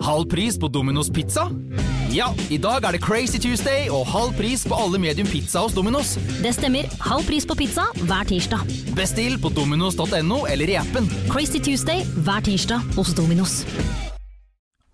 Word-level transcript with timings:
Halv 0.00 0.30
pris 0.30 0.58
på 0.58 0.68
Domino's 0.68 1.14
pizza? 1.14 1.50
Ja, 2.10 2.30
i 2.50 2.56
dag 2.58 2.84
er 2.84 2.96
det 2.96 3.02
Crazy 3.04 3.38
Tuesday 3.38 3.90
og 3.92 4.06
halv 4.08 4.32
pris 4.38 4.62
på 4.64 4.74
alle 4.74 4.98
medium 4.98 5.28
pizza 5.28 5.60
hos 5.60 5.74
Domino's. 5.76 6.14
Det 6.40 6.54
stemmer. 6.56 6.88
Halv 7.04 7.26
pris 7.28 7.44
på 7.46 7.54
pizza 7.58 7.84
hver 8.08 8.24
tirsdag. 8.30 8.64
Bestill 8.96 9.36
på 9.42 9.52
dominos.no 9.52 10.38
eller 10.48 10.72
i 10.72 10.78
appen. 10.80 11.08
Crazy 11.28 11.60
Tuesday 11.60 12.00
hver 12.24 12.40
tirsdag 12.48 12.80
hos 12.96 13.12
Dominos. 13.14 13.60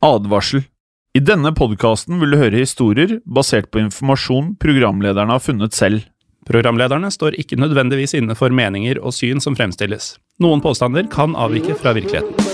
Advarsel. 0.02 0.66
I 1.14 1.22
denne 1.22 1.54
podkasten 1.56 2.18
vil 2.20 2.34
du 2.34 2.40
høre 2.42 2.60
historier 2.60 3.20
basert 3.24 3.70
på 3.70 3.80
informasjon 3.86 4.56
programlederne 4.60 5.38
har 5.38 5.44
funnet 5.44 5.78
selv. 5.78 6.02
Programlederne 6.50 7.08
står 7.14 7.38
ikke 7.40 7.56
nødvendigvis 7.62 8.18
inne 8.18 8.36
for 8.38 8.50
meninger 8.50 8.98
og 9.00 9.14
syn 9.14 9.40
som 9.40 9.56
fremstilles. 9.56 10.16
Noen 10.42 10.60
påstander 10.60 11.06
kan 11.14 11.38
avvike 11.38 11.78
fra 11.78 11.94
virkeligheten. 11.96 12.45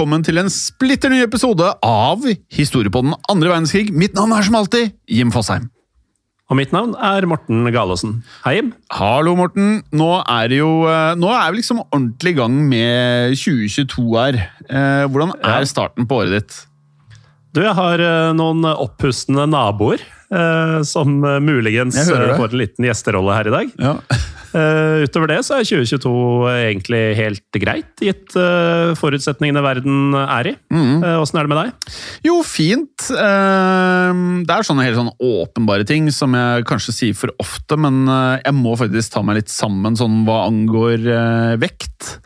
Velkommen 0.00 0.22
til 0.24 0.40
en 0.40 0.48
splitter 0.48 1.10
ny 1.12 1.18
episode 1.20 1.66
av 1.84 2.22
Historie 2.56 2.88
på 2.88 3.02
den 3.04 3.10
andre 3.28 3.50
verdenskrig. 3.50 3.90
Mitt 3.92 4.14
navn 4.16 4.30
er 4.32 4.46
som 4.46 4.54
alltid 4.56 4.94
Jim 5.12 5.28
Fosheim. 5.28 5.66
Og 6.48 6.56
mitt 6.56 6.72
navn 6.72 6.94
er 6.96 7.26
Morten 7.28 7.68
Galaasen. 7.68 8.14
Hei, 8.46 8.54
Jim. 8.54 8.70
Hallo, 8.96 9.34
Morten. 9.36 9.82
Nå 9.92 10.08
er 10.22 10.54
jo 10.56 10.70
eh, 10.88 11.12
Nå 11.20 11.28
er 11.34 11.52
vi 11.52 11.60
liksom 11.60 11.82
ordentlig 11.82 12.32
i 12.32 12.38
gang 12.38 12.56
med 12.70 13.36
2022 13.36 14.06
her. 14.16 14.40
Eh, 14.70 15.04
hvordan 15.04 15.36
er 15.36 15.68
starten 15.68 16.08
på 16.08 16.22
året 16.22 16.38
ditt? 16.38 16.56
Du, 17.50 17.62
jeg 17.64 17.74
har 17.74 18.02
eh, 18.02 18.32
noen 18.38 18.62
opppustende 18.70 19.48
naboer 19.50 20.02
eh, 20.30 20.80
som 20.86 21.18
eh, 21.26 21.40
muligens 21.42 21.98
eh, 21.98 22.34
får 22.38 22.52
en 22.52 22.60
liten 22.62 22.86
gjesterolle 22.86 23.38
her 23.38 23.50
i 23.50 23.56
dag. 23.58 23.78
Ja. 23.80 23.96
Eh, 24.50 25.04
utover 25.06 25.30
det 25.30 25.36
så 25.46 25.60
er 25.60 25.66
2022 25.68 26.12
egentlig 26.50 27.02
helt 27.14 27.58
greit, 27.62 27.92
gitt 28.02 28.34
eh, 28.34 28.96
forutsetningene 28.98 29.62
verden 29.62 30.16
er 30.18 30.48
i. 30.50 30.54
Mm. 30.74 31.04
Eh, 31.06 31.22
er 31.22 31.46
det 31.46 31.52
med 31.52 31.60
deg? 31.60 31.92
Jo, 32.26 32.34
fint. 32.42 33.04
Det 33.06 34.56
er 34.56 34.66
sånne 34.66 34.88
helt 34.88 34.98
sånn 34.98 35.12
åpenbare 35.14 35.86
ting 35.86 36.10
som 36.10 36.34
jeg 36.34 36.66
kanskje 36.66 36.96
sier 36.96 37.20
for 37.20 37.30
ofte, 37.38 37.78
men 37.78 38.02
jeg 38.42 38.56
må 38.58 38.74
faktisk 38.80 39.14
ta 39.14 39.22
meg 39.22 39.38
litt 39.38 39.54
sammen 39.54 39.94
sånn 39.94 40.24
hva 40.26 40.48
angår 40.48 41.06
vekt. 41.62 42.16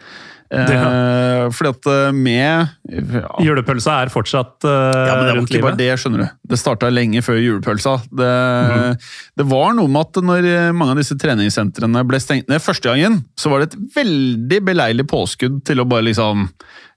Eh, 0.52 1.46
Fordi 1.54 1.70
at 1.72 1.86
eh, 1.88 2.10
med 2.14 2.42
ja, 2.44 3.30
Julepølsa 3.42 3.96
er 4.04 4.12
fortsatt 4.12 4.66
eh, 4.68 5.06
Ja, 5.08 5.16
men 5.16 5.26
det 5.26 5.32
var 5.32 5.46
ikke 5.46 5.62
bare 5.64 5.78
det, 5.78 5.88
skjønner 6.00 6.24
du. 6.24 6.26
Det 6.52 6.58
starta 6.60 6.90
lenge 6.92 7.22
før 7.24 7.40
julepølsa. 7.40 7.96
Det, 8.10 8.30
mm. 8.70 9.06
det 9.40 9.46
var 9.50 9.74
noe 9.78 9.90
med 9.90 10.04
at 10.04 10.20
når 10.28 10.48
mange 10.76 10.94
av 10.96 11.00
disse 11.00 11.16
treningssentrene 11.20 12.04
ble 12.08 12.20
stengt 12.22 12.50
ned 12.52 12.62
første 12.62 12.90
gangen, 12.90 13.22
så 13.40 13.52
var 13.52 13.62
det 13.62 13.72
et 13.72 13.78
veldig 13.96 14.60
beleilig 14.68 15.08
påskudd 15.10 15.62
til 15.66 15.82
å 15.82 15.88
bare 15.88 16.08
liksom 16.10 16.48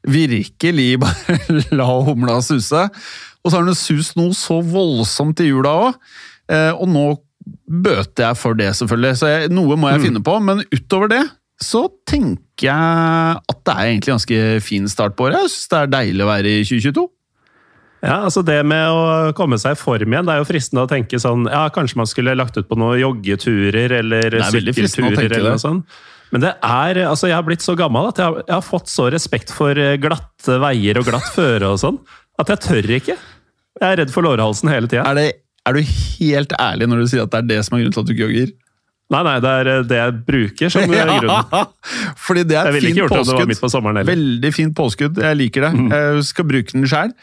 virkelig 0.08 0.90
bare 1.03 1.62
la 1.75 1.88
humla 2.08 2.41
suse. 2.46 2.88
Og 3.44 3.52
så 3.52 3.59
har 3.59 3.68
den 3.69 3.79
sust 3.79 4.19
noe 4.19 4.35
så 4.35 4.59
voldsomt 4.66 5.40
i 5.44 5.50
jula 5.50 5.74
òg. 5.88 6.03
Og 6.78 6.88
nå 6.91 7.08
bøter 7.68 8.25
jeg 8.25 8.40
for 8.40 8.59
det, 8.59 8.74
selvfølgelig. 8.75 9.18
Så 9.19 9.31
jeg, 9.31 9.52
noe 9.56 9.78
må 9.79 9.91
jeg 9.91 10.02
mm. 10.02 10.06
finne 10.09 10.24
på. 10.24 10.35
Men 10.44 10.64
utover 10.74 11.12
det 11.12 11.24
så 11.63 11.88
tenker 12.06 12.68
jeg 12.69 13.38
at 13.41 13.62
det 13.66 13.73
er 13.73 13.91
egentlig 13.91 14.13
ganske 14.13 14.41
fin 14.66 14.90
start 14.91 15.16
på 15.18 15.28
året. 15.28 15.40
Jeg 15.45 15.53
syns 15.53 15.72
det 15.72 15.79
er 15.79 15.94
deilig 15.95 16.25
å 16.25 16.29
være 16.29 16.51
i 16.51 16.66
2022. 16.68 17.06
Ja, 18.06 18.19
altså 18.28 18.44
Det 18.45 18.59
med 18.68 18.94
å 18.94 19.31
komme 19.38 19.57
seg 19.57 19.73
i 19.73 19.79
form 19.79 20.13
igjen, 20.13 20.28
det 20.28 20.35
er 20.35 20.44
jo 20.44 20.46
fristende 20.46 20.84
å 20.85 20.90
tenke 20.90 21.17
sånn 21.17 21.47
Ja, 21.50 21.63
kanskje 21.73 21.97
man 21.97 22.09
skulle 22.09 22.35
lagt 22.38 22.59
ut 22.59 22.67
på 22.69 22.78
noen 22.78 23.00
joggeturer 23.01 23.96
eller 24.03 24.38
er 24.38 24.51
sykkelturer 24.53 25.34
eller 25.40 25.56
noe 25.56 25.63
sånt. 25.63 25.97
Men 26.29 26.44
det 26.44 26.51
er, 26.59 27.00
altså 27.07 27.29
jeg 27.31 27.38
har 27.38 27.47
blitt 27.47 27.63
så 27.63 27.73
gammel 27.79 28.09
at 28.09 28.19
jeg 28.19 28.28
har, 28.28 28.41
jeg 28.44 28.53
har 28.53 28.66
fått 28.66 28.91
så 28.91 29.07
respekt 29.13 29.53
for 29.56 29.79
eh, 29.79 29.96
glatte 30.01 30.57
veier 30.62 31.00
og 31.00 31.07
glatt 31.07 31.29
føre 31.34 31.72
og 31.72 31.79
sånn, 31.81 31.97
at 32.38 32.51
jeg 32.51 32.63
tør 32.67 32.94
ikke. 33.00 33.16
Jeg 33.79 33.88
er 33.88 34.01
redd 34.01 34.12
for 34.13 34.28
lårhalsen 34.28 34.69
hele 34.69 34.91
tida. 34.91 35.07
Er, 35.07 35.40
er 35.66 35.78
du 35.78 35.81
helt 35.81 36.53
ærlig 36.59 36.90
når 36.91 37.01
du 37.01 37.12
sier 37.13 37.23
at 37.23 37.34
det 37.34 37.40
er 37.40 37.50
det 37.56 37.62
som 37.66 37.78
er 37.78 37.85
grunnen 37.85 37.96
til 37.96 38.03
at 38.03 38.09
du 38.09 38.13
ikke 38.13 38.28
jogger? 38.28 38.51
Nei, 39.07 39.22
nei, 39.23 39.35
det 39.40 39.51
er 39.62 39.69
eh, 39.72 39.84
det 39.88 40.00
jeg 40.01 40.16
bruker 40.28 40.73
som 40.73 40.94
ja, 40.97 41.06
grunn. 41.07 41.69
Fordi 42.19 42.44
det 42.47 42.57
er 42.59 42.72
et 42.73 42.84
fint 42.84 43.13
påskudd. 43.13 43.53
på 43.62 43.69
sommeren. 43.72 44.01
Mm. 44.03 44.09
Veldig 44.09 44.51
fint 44.56 44.75
påskudd. 44.75 45.22
Jeg 45.23 45.40
liker 45.40 45.68
det. 45.68 45.72
Jeg 45.94 46.25
skal 46.28 46.50
bruke 46.50 46.75
den 46.75 46.88
sjøl. 46.91 47.13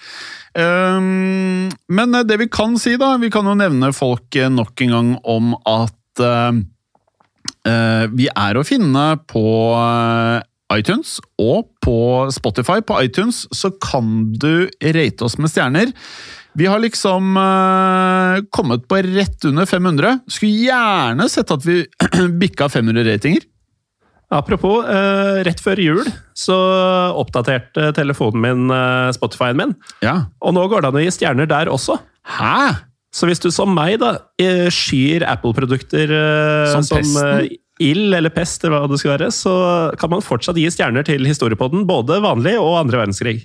men 0.54 2.14
eh, 2.14 2.24
det 2.24 2.38
vi 2.40 2.48
kan 2.48 2.78
si, 2.78 2.94
da 3.00 3.16
Vi 3.18 3.30
kan 3.34 3.46
jo 3.50 3.56
nevne 3.58 3.92
folk 3.92 4.36
eh, 4.38 4.48
nok 4.48 4.80
en 4.86 4.94
gang 4.94 5.12
om 5.28 5.56
at 5.66 6.22
uh, 6.22 6.54
uh, 7.68 8.04
vi 8.14 8.28
er 8.30 8.56
å 8.56 8.64
finne 8.66 9.04
på 9.30 9.44
eh, 9.76 10.40
iTunes 10.74 11.18
og 11.40 11.68
på 11.84 11.98
Spotify. 12.34 12.80
På 12.80 12.98
iTunes 13.02 13.44
så 13.54 13.72
kan 13.82 14.32
du 14.40 14.66
rate 14.94 15.26
oss 15.26 15.36
med 15.38 15.52
stjerner. 15.52 15.92
Vi 16.54 16.66
har 16.70 16.78
liksom 16.78 17.36
uh, 17.36 18.44
kommet 18.50 18.86
på 18.88 19.00
rett 19.02 19.44
under 19.44 19.66
500. 19.66 20.18
Skulle 20.30 20.68
gjerne 20.68 21.26
sett 21.28 21.50
at 21.50 21.66
vi 21.66 21.82
bikka 22.42 22.68
500 22.68 23.04
ratinger. 23.08 23.42
Apropos, 24.34 24.86
uh, 24.86 25.42
rett 25.46 25.60
før 25.62 25.82
jul 25.82 26.06
så 26.34 26.56
oppdaterte 27.18 27.90
telefonen 27.94 28.42
min 28.42 28.72
uh, 28.72 29.10
Spotify-en 29.14 29.60
min. 29.60 29.76
Ja. 30.02 30.16
Og 30.42 30.54
nå 30.56 30.66
går 30.70 30.84
det 30.84 30.92
an 30.92 30.98
å 31.02 31.04
gi 31.04 31.14
stjerner 31.14 31.50
der 31.50 31.70
også. 31.70 31.98
Hæ? 32.38 32.86
Så 33.14 33.28
hvis 33.30 33.42
du 33.42 33.50
som 33.54 33.70
meg 33.74 34.00
da 34.02 34.16
skyr 34.74 35.22
Apple-produkter 35.30 36.10
Som 36.72 36.82
som, 36.82 37.12
ild 37.82 38.14
eller 38.14 38.30
pest, 38.34 38.62
eller 38.64 38.84
hva 38.84 38.90
det 38.90 39.00
skal 39.02 39.16
være, 39.16 39.30
så 39.34 39.54
kan 39.98 40.12
man 40.12 40.24
fortsatt 40.24 40.58
gi 40.60 40.68
stjerner 40.70 41.06
til 41.06 41.26
historiepodden, 41.26 41.86
både 41.88 42.20
vanlig 42.22 42.54
og 42.60 42.78
andre 42.84 43.02
verdenskrig. 43.02 43.38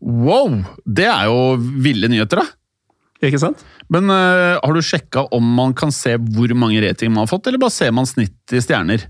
Wow! 0.00 0.62
Det 0.84 1.06
er 1.10 1.28
jo 1.30 1.58
ville 1.82 2.10
nyheter, 2.10 2.42
da. 2.42 3.26
Ikke 3.28 3.40
sant? 3.42 3.62
Men 3.90 4.10
uh, 4.12 4.58
har 4.62 4.74
du 4.74 4.82
sjekka 4.84 5.24
om 5.34 5.46
man 5.58 5.74
kan 5.78 5.90
se 5.94 6.14
hvor 6.18 6.52
mange 6.58 6.82
ratinger 6.84 7.14
man 7.14 7.24
har 7.24 7.32
fått, 7.32 7.48
eller 7.50 7.62
bare 7.62 7.74
ser 7.74 7.94
man 7.94 8.06
snitt 8.06 8.54
i 8.54 8.62
stjerner? 8.62 9.08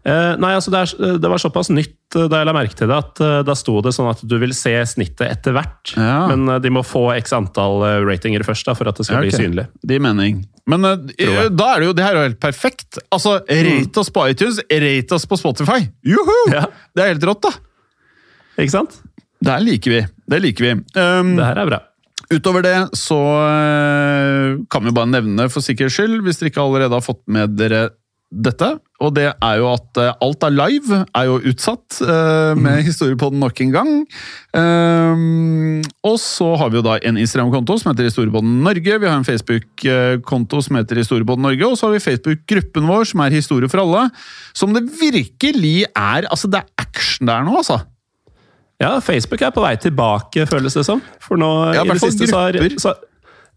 Eh, 0.00 0.34
nei, 0.40 0.54
altså 0.56 0.72
det, 0.72 0.80
er, 0.80 1.16
det 1.20 1.28
var 1.28 1.40
såpass 1.42 1.68
nytt 1.68 2.16
eh, 2.16 2.24
da 2.32 2.40
jeg 2.40 2.48
la 2.48 2.54
merke 2.56 2.76
til 2.78 2.88
det, 2.88 2.96
at 3.02 3.20
uh, 3.20 3.40
da 3.44 3.52
sto 3.58 3.74
det 3.84 3.92
sånn 3.92 4.08
at 4.08 4.22
du 4.24 4.32
vil 4.40 4.54
se 4.56 4.72
snittet 4.88 5.26
etter 5.26 5.52
hvert. 5.56 5.92
Ja. 5.92 6.22
Men 6.30 6.46
uh, 6.48 6.56
de 6.62 6.72
må 6.72 6.80
få 6.86 7.10
x 7.18 7.34
antall 7.36 7.84
eh, 7.84 7.98
ratinger 8.08 8.44
først 8.46 8.70
da, 8.70 8.76
for 8.78 8.88
at 8.88 8.96
det 8.96 9.04
skal 9.08 9.20
Ja, 9.20 9.26
bli 9.28 9.34
synlig. 9.36 9.66
Det 9.84 9.98
gir 9.98 10.04
mening. 10.06 10.40
Men 10.70 10.88
eh, 10.88 11.50
da 11.52 11.68
er 11.74 11.82
det 11.82 11.90
jo 11.90 11.96
det 11.98 12.06
her 12.06 12.16
er 12.16 12.24
jo 12.24 12.30
helt 12.30 12.40
perfekt. 12.40 13.00
Altså, 13.12 13.36
Rate 13.44 14.00
oss 14.00 14.12
på 14.14 14.24
iTunes, 14.32 14.62
rate 14.72 15.18
oss 15.18 15.28
på 15.28 15.40
Spotify! 15.40 15.82
Juhu! 16.06 16.32
Ja. 16.56 16.64
Det 16.96 17.04
er 17.04 17.14
helt 17.14 17.28
rått, 17.28 17.44
da. 17.44 17.52
Ikke 18.60 18.72
sant? 18.72 18.98
Det 19.40 19.52
her 19.52 19.62
liker 19.64 19.94
vi. 19.98 20.00
Det 20.32 20.42
liker 20.42 20.66
vi. 20.66 20.74
Um, 20.96 21.36
Det 21.36 21.44
her 21.44 21.60
er 21.62 21.68
bra. 21.70 21.84
Utover 22.30 22.62
det 22.62 22.76
så 22.94 23.18
eh, 23.42 24.58
kan 24.70 24.84
vi 24.86 24.92
bare 24.94 25.10
nevne 25.10 25.48
for 25.50 25.64
sikkerhets 25.64 25.96
skyld, 25.98 26.20
hvis 26.22 26.38
dere 26.38 26.52
ikke 26.52 26.62
allerede 26.62 26.94
har 26.94 27.02
fått 27.02 27.24
med 27.32 27.56
dere 27.58 27.88
dette, 28.30 28.66
og 29.02 29.10
det 29.16 29.24
er 29.32 29.54
jo 29.58 29.66
at 29.72 29.98
eh, 29.98 30.12
alt 30.22 30.44
er 30.46 30.52
live, 30.54 31.00
er 31.18 31.24
jo 31.26 31.40
utsatt 31.50 31.96
eh, 32.04 32.52
med 32.54 32.84
Historiepodden 32.86 33.40
nok 33.42 33.58
en 33.64 33.72
gang. 33.74 33.90
Ehm, 34.54 35.80
og 36.06 36.14
så 36.22 36.52
har 36.60 36.70
vi 36.70 36.78
jo 36.78 36.84
da 36.86 36.94
en 37.02 37.18
Instagram-konto 37.18 37.80
som 37.80 37.90
heter 37.90 38.06
Historiepodden 38.06 38.60
Norge. 38.62 39.00
Vi 39.02 39.08
har 39.08 39.18
en 39.18 39.26
Facebook-konto 39.26 40.62
som 40.62 40.78
heter 40.78 41.02
Historiepodden 41.02 41.42
Norge, 41.48 41.66
og 41.66 41.74
så 41.80 41.88
har 41.88 41.96
vi 41.96 42.04
Facebook-gruppen 42.06 42.86
vår 42.86 43.10
som 43.10 43.24
er 43.26 43.34
Historie 43.34 43.72
for 43.72 43.82
alle. 43.82 44.06
Som 44.54 44.78
det 44.78 44.86
virkelig 45.00 45.88
er 45.90 46.28
Altså, 46.30 46.46
det 46.46 46.62
er 46.62 46.86
action 46.86 47.26
der 47.26 47.42
nå, 47.46 47.56
altså. 47.64 47.80
Ja, 48.80 48.94
Facebook 49.04 49.42
er 49.42 49.50
på 49.52 49.64
vei 49.64 49.74
tilbake, 49.76 50.46
føles 50.48 50.78
det 50.78 50.86
som. 50.86 51.02
For 51.20 51.40
nå 51.40 51.50
Ja, 51.74 51.82
i 51.82 51.88
i 51.88 51.92
det 51.98 52.00
siste 52.06 52.30
så 52.30 52.46
har 52.46 52.78
så, 52.78 52.94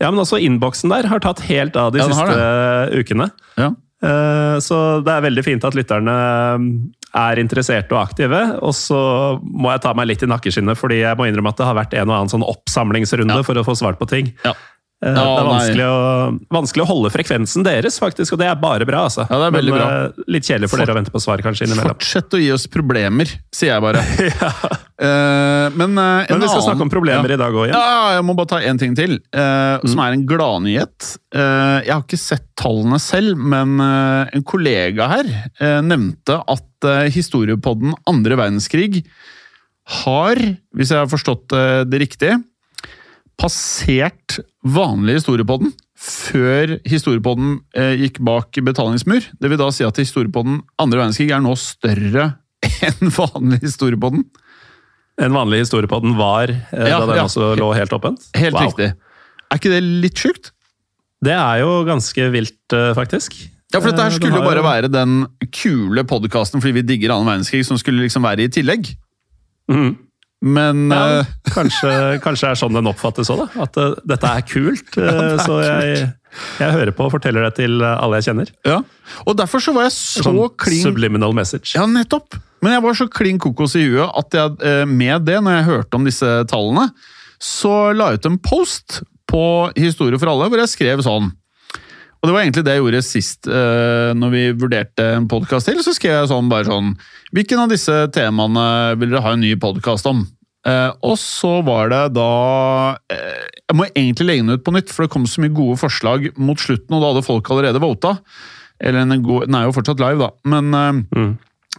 Ja, 0.02 0.10
men 0.10 0.20
også 0.20 0.42
innboksen 0.42 0.90
der 0.92 1.08
har 1.08 1.22
tatt 1.24 1.46
helt 1.46 1.78
av 1.78 1.94
de 1.94 2.02
Ja, 2.02 2.10
siste 2.10 3.00
ukene. 3.00 3.30
Ja. 3.56 3.70
Eh, 4.04 4.58
Så 4.64 4.78
det 5.06 5.14
er 5.14 5.24
veldig 5.30 5.44
fint 5.46 5.64
at 5.68 5.76
lytterne 5.78 6.16
mm, 6.60 6.68
er 7.16 7.40
interesserte 7.42 7.94
og 7.96 8.02
aktive. 8.04 8.42
Og 8.62 8.74
så 8.76 9.00
må 9.44 9.72
jeg 9.74 9.84
ta 9.86 9.94
meg 9.98 10.10
litt 10.12 10.24
i 10.26 10.30
nakkeskinnet, 10.30 10.78
fordi 10.80 11.02
jeg 11.04 11.18
må 11.20 11.28
innrømme 11.30 11.54
at 11.54 11.62
det 11.62 11.68
har 11.70 11.78
vært 11.80 11.94
en 12.00 12.10
og 12.10 12.16
annen 12.18 12.34
sånn 12.34 12.46
oppsamlingsrunde 12.48 13.40
Ja. 13.42 13.46
for 13.48 13.56
å 13.60 13.66
få 13.68 13.76
svart 13.80 14.00
på 14.02 14.10
ting. 14.10 14.34
Ja. 14.46 14.54
Eh, 15.04 15.12
det 15.12 15.20
er 15.20 15.48
vanskelig 15.50 15.86
å, 15.90 15.96
vanskelig 16.54 16.84
å 16.86 16.88
holde 16.88 17.10
frekvensen 17.12 17.66
deres, 17.66 17.98
faktisk, 18.00 18.36
og 18.36 18.40
det 18.40 18.48
er 18.48 18.56
bare 18.62 18.86
bra. 18.88 19.02
altså. 19.10 19.26
Ja, 19.28 19.40
det 19.42 19.50
er 19.50 19.56
veldig 19.58 19.74
Men, 19.74 19.82
bra. 19.82 19.88
eh, 20.06 20.30
Litt 20.32 20.48
kjedelig 20.48 20.70
for 20.72 20.80
dere 20.80 20.94
å 20.96 20.98
vente 21.00 21.12
på 21.12 21.20
svar 21.24 21.44
kanskje 21.44 21.68
innimellom. 21.68 21.98
Fortsett 21.98 22.38
å 22.38 22.40
gi 22.40 22.48
oss 22.56 22.68
problemer, 22.72 23.34
sier 23.52 23.74
jeg 23.76 23.84
bare. 23.84 24.04
Ja. 25.04 25.10
men 25.74 25.98
eh, 25.98 26.30
Men 26.30 26.40
vi 26.40 26.48
skal 26.48 26.62
annen- 26.62 26.64
snakke 26.64 26.86
om 26.86 26.92
problemer 26.94 27.28
ja. 27.28 27.36
i 27.36 27.42
dag 27.42 27.56
òg. 27.58 27.68
Ja, 27.74 28.14
jeg 28.16 28.24
må 28.24 28.36
bare 28.38 28.52
ta 28.54 28.60
en 28.64 28.78
ting 28.80 28.94
til, 28.96 29.18
som 29.34 30.00
er 30.06 30.16
en 30.16 30.24
gladnyhet. 30.30 31.10
Uh, 31.34 31.82
jeg 31.84 31.92
har 31.92 32.04
ikke 32.06 32.20
sett 32.22 32.46
tallene 32.62 33.00
selv, 33.02 33.36
men 33.36 33.74
en 33.84 34.46
kollega 34.48 35.10
her 35.12 35.32
nevnte 35.84 36.38
at 36.48 36.88
historiepodden 37.12 37.96
andre 38.08 38.38
verdenskrig 38.40 39.02
har, 40.06 40.40
hvis 40.78 40.94
jeg 40.94 41.02
har 41.02 41.12
forstått 41.12 41.52
det 41.90 42.00
riktig, 42.06 42.38
passert 43.40 44.40
vanlig 44.64 45.18
historiepodden 45.20 45.74
før 46.04 46.78
historiepodden 46.90 47.58
eh, 47.80 47.94
gikk 48.02 48.18
bak 48.26 48.58
betalingsmur. 48.66 49.24
Det 49.40 49.50
vil 49.52 49.60
da 49.62 49.70
si 49.72 49.86
at 49.88 50.00
historiepodden 50.02 50.62
andre 50.82 51.00
verdenskrig 51.04 51.32
er 51.32 51.44
nå 51.44 51.54
større 51.60 52.26
enn 52.90 53.14
vanlig 53.16 53.62
historiepodden. 53.64 54.26
En 55.24 55.36
vanlig 55.36 55.62
historiepodden 55.64 56.16
var 56.18 56.50
eh, 56.52 56.90
Ja, 56.90 57.00
da 57.00 57.08
den 57.12 57.22
ja. 57.22 57.28
også 57.30 57.54
lå 57.60 57.72
helt 57.78 57.94
åpent. 57.96 58.28
Helt 58.36 58.58
Wow. 58.58 58.68
riktig. 58.72 58.92
Er 59.54 59.60
ikke 59.62 59.72
det 59.76 59.82
litt 59.86 60.18
sjukt? 60.20 60.52
Det 61.24 61.36
er 61.38 61.62
jo 61.62 61.84
ganske 61.88 62.26
vilt, 62.34 62.74
eh, 62.76 62.92
faktisk. 62.98 63.36
Ja, 63.74 63.80
for 63.80 63.90
dette 63.92 64.04
her 64.04 64.12
Eh, 64.12 64.18
skulle 64.18 64.38
jo 64.42 64.46
bare 64.46 64.64
være 64.66 64.90
den 64.92 65.24
kule 65.56 66.04
podkasten 66.10 66.60
fordi 66.62 66.82
vi 66.82 66.88
digger 66.94 67.14
annen 67.16 67.30
verdenskrig, 67.32 67.64
som 67.66 67.78
skulle 67.80 68.04
liksom 68.04 68.26
være 68.28 68.44
i 68.48 68.52
tillegg. 68.52 68.92
Mhm. 69.72 69.94
Men 70.44 70.90
Ja, 70.92 71.22
uh, 71.22 71.32
kanskje, 71.54 71.92
kanskje 72.24 72.50
er 72.52 72.60
sånn 72.60 72.76
den 72.76 72.90
oppfattes 72.92 73.32
òg, 73.32 73.46
da. 73.46 73.64
At 73.64 73.80
uh, 73.80 73.94
dette 74.08 74.28
er 74.28 74.44
kult. 74.48 74.90
eh, 75.00 75.08
det 75.08 75.30
er 75.38 75.44
så 75.46 75.60
jeg, 75.64 76.10
jeg 76.60 76.76
hører 76.76 76.92
på 76.96 77.08
og 77.08 77.14
forteller 77.14 77.46
det 77.48 77.54
til 77.62 77.80
eh, 77.80 77.94
alle 77.96 78.20
jeg 78.20 78.32
kjenner. 78.32 78.52
ja. 78.68 78.82
Og 79.28 79.38
derfor 79.38 79.62
så 79.62 79.74
var 79.76 79.86
jeg 79.86 79.94
så 79.96 80.24
Sånn 80.26 80.40
klin 80.60 80.84
subliminal 80.84 81.36
message. 81.36 81.76
Ja, 81.76 81.86
nettopp! 81.90 82.38
Men 82.64 82.78
jeg 82.78 82.84
var 82.86 82.96
så 82.98 83.08
klin 83.12 83.40
kokos 83.44 83.76
i 83.76 83.84
huet 83.86 84.08
at 84.08 84.38
jeg 84.40 84.56
eh, 84.68 84.84
med 84.90 85.28
det, 85.28 85.40
når 85.44 85.58
jeg 85.60 85.70
hørte 85.70 86.00
om 86.00 86.08
disse 86.08 86.30
tallene, 86.50 86.88
så 87.44 87.92
la 87.96 88.12
jeg 88.12 88.24
ut 88.24 88.30
en 88.32 88.40
post 88.44 89.02
på 89.30 89.46
Historie 89.76 90.20
for 90.20 90.32
alle, 90.32 90.48
hvor 90.52 90.62
jeg 90.62 90.72
skrev 90.72 91.04
sånn 91.06 91.32
Og 92.24 92.30
det 92.30 92.36
var 92.38 92.46
egentlig 92.46 92.64
det 92.64 92.74
jeg 92.78 92.80
gjorde 92.80 93.00
sist 93.04 93.48
uh, 93.52 94.14
når 94.16 94.30
vi 94.32 94.44
vurderte 94.56 95.08
en 95.18 95.26
podkast 95.28 95.68
til. 95.68 95.82
Så 95.84 95.92
skrev 95.98 96.22
jeg 96.22 96.30
sånn 96.32 96.48
bare 96.48 96.70
sånn 96.70 96.94
Hvilken 97.36 97.60
av 97.66 97.74
disse 97.74 97.98
temaene 98.16 98.64
vil 98.96 99.12
dere 99.12 99.26
ha 99.26 99.34
en 99.36 99.44
ny 99.44 99.52
podkast 99.60 100.08
om? 100.08 100.24
Uh, 100.64 100.96
og 101.04 101.18
så 101.20 101.58
var 101.68 101.90
det 101.92 102.04
da 102.16 102.30
uh, 102.96 103.42
Jeg 103.68 103.76
må 103.76 103.90
egentlig 103.90 104.28
legge 104.30 104.46
den 104.46 104.56
ut 104.56 104.64
på 104.64 104.72
nytt, 104.72 104.94
for 104.96 105.04
det 105.04 105.12
kom 105.12 105.26
så 105.28 105.44
mye 105.44 105.52
gode 105.52 105.76
forslag 105.82 106.30
mot 106.40 106.64
slutten, 106.64 106.96
og 106.96 107.04
da 107.04 107.10
hadde 107.12 107.26
folk 107.28 107.52
allerede 107.52 107.84
vota. 107.84 108.16
Eller 108.80 109.04
den, 109.04 109.20
er 109.60 109.68
jo 109.68 109.76
fortsatt 109.76 110.00
live, 110.00 110.24
da. 110.24 110.32
Men 110.48 110.72
uh, 110.72 111.10
Mm. 111.24 111.34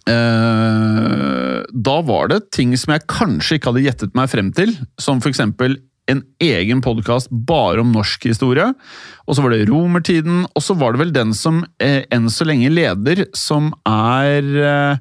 Da 0.05 1.93
var 2.05 2.27
det 2.29 2.51
ting 2.53 2.73
som 2.77 2.91
jeg 2.93 3.07
kanskje 3.09 3.57
ikke 3.57 3.71
hadde 3.71 3.85
gjettet 3.85 4.17
meg 4.19 4.27
frem 4.29 4.49
til, 4.53 4.73
som 5.01 5.23
eksempel 5.23 5.79
en 6.11 6.21
egen 6.43 6.83
podkast 6.85 7.31
bare 7.31 7.81
om 7.81 7.93
norsk 7.95 8.27
historie. 8.29 8.67
Og 9.25 9.37
så 9.37 9.45
var 9.45 9.55
det 9.55 9.69
romertiden, 9.71 10.45
og 10.51 10.65
så 10.65 10.77
var 10.79 10.95
det 10.95 11.05
vel 11.05 11.15
den 11.15 11.33
som 11.37 11.63
eh, 11.83 12.03
enn 12.13 12.29
så 12.33 12.47
lenge 12.49 12.73
leder, 12.73 13.25
som 13.37 13.73
er 13.89 14.51
eh, 14.65 14.99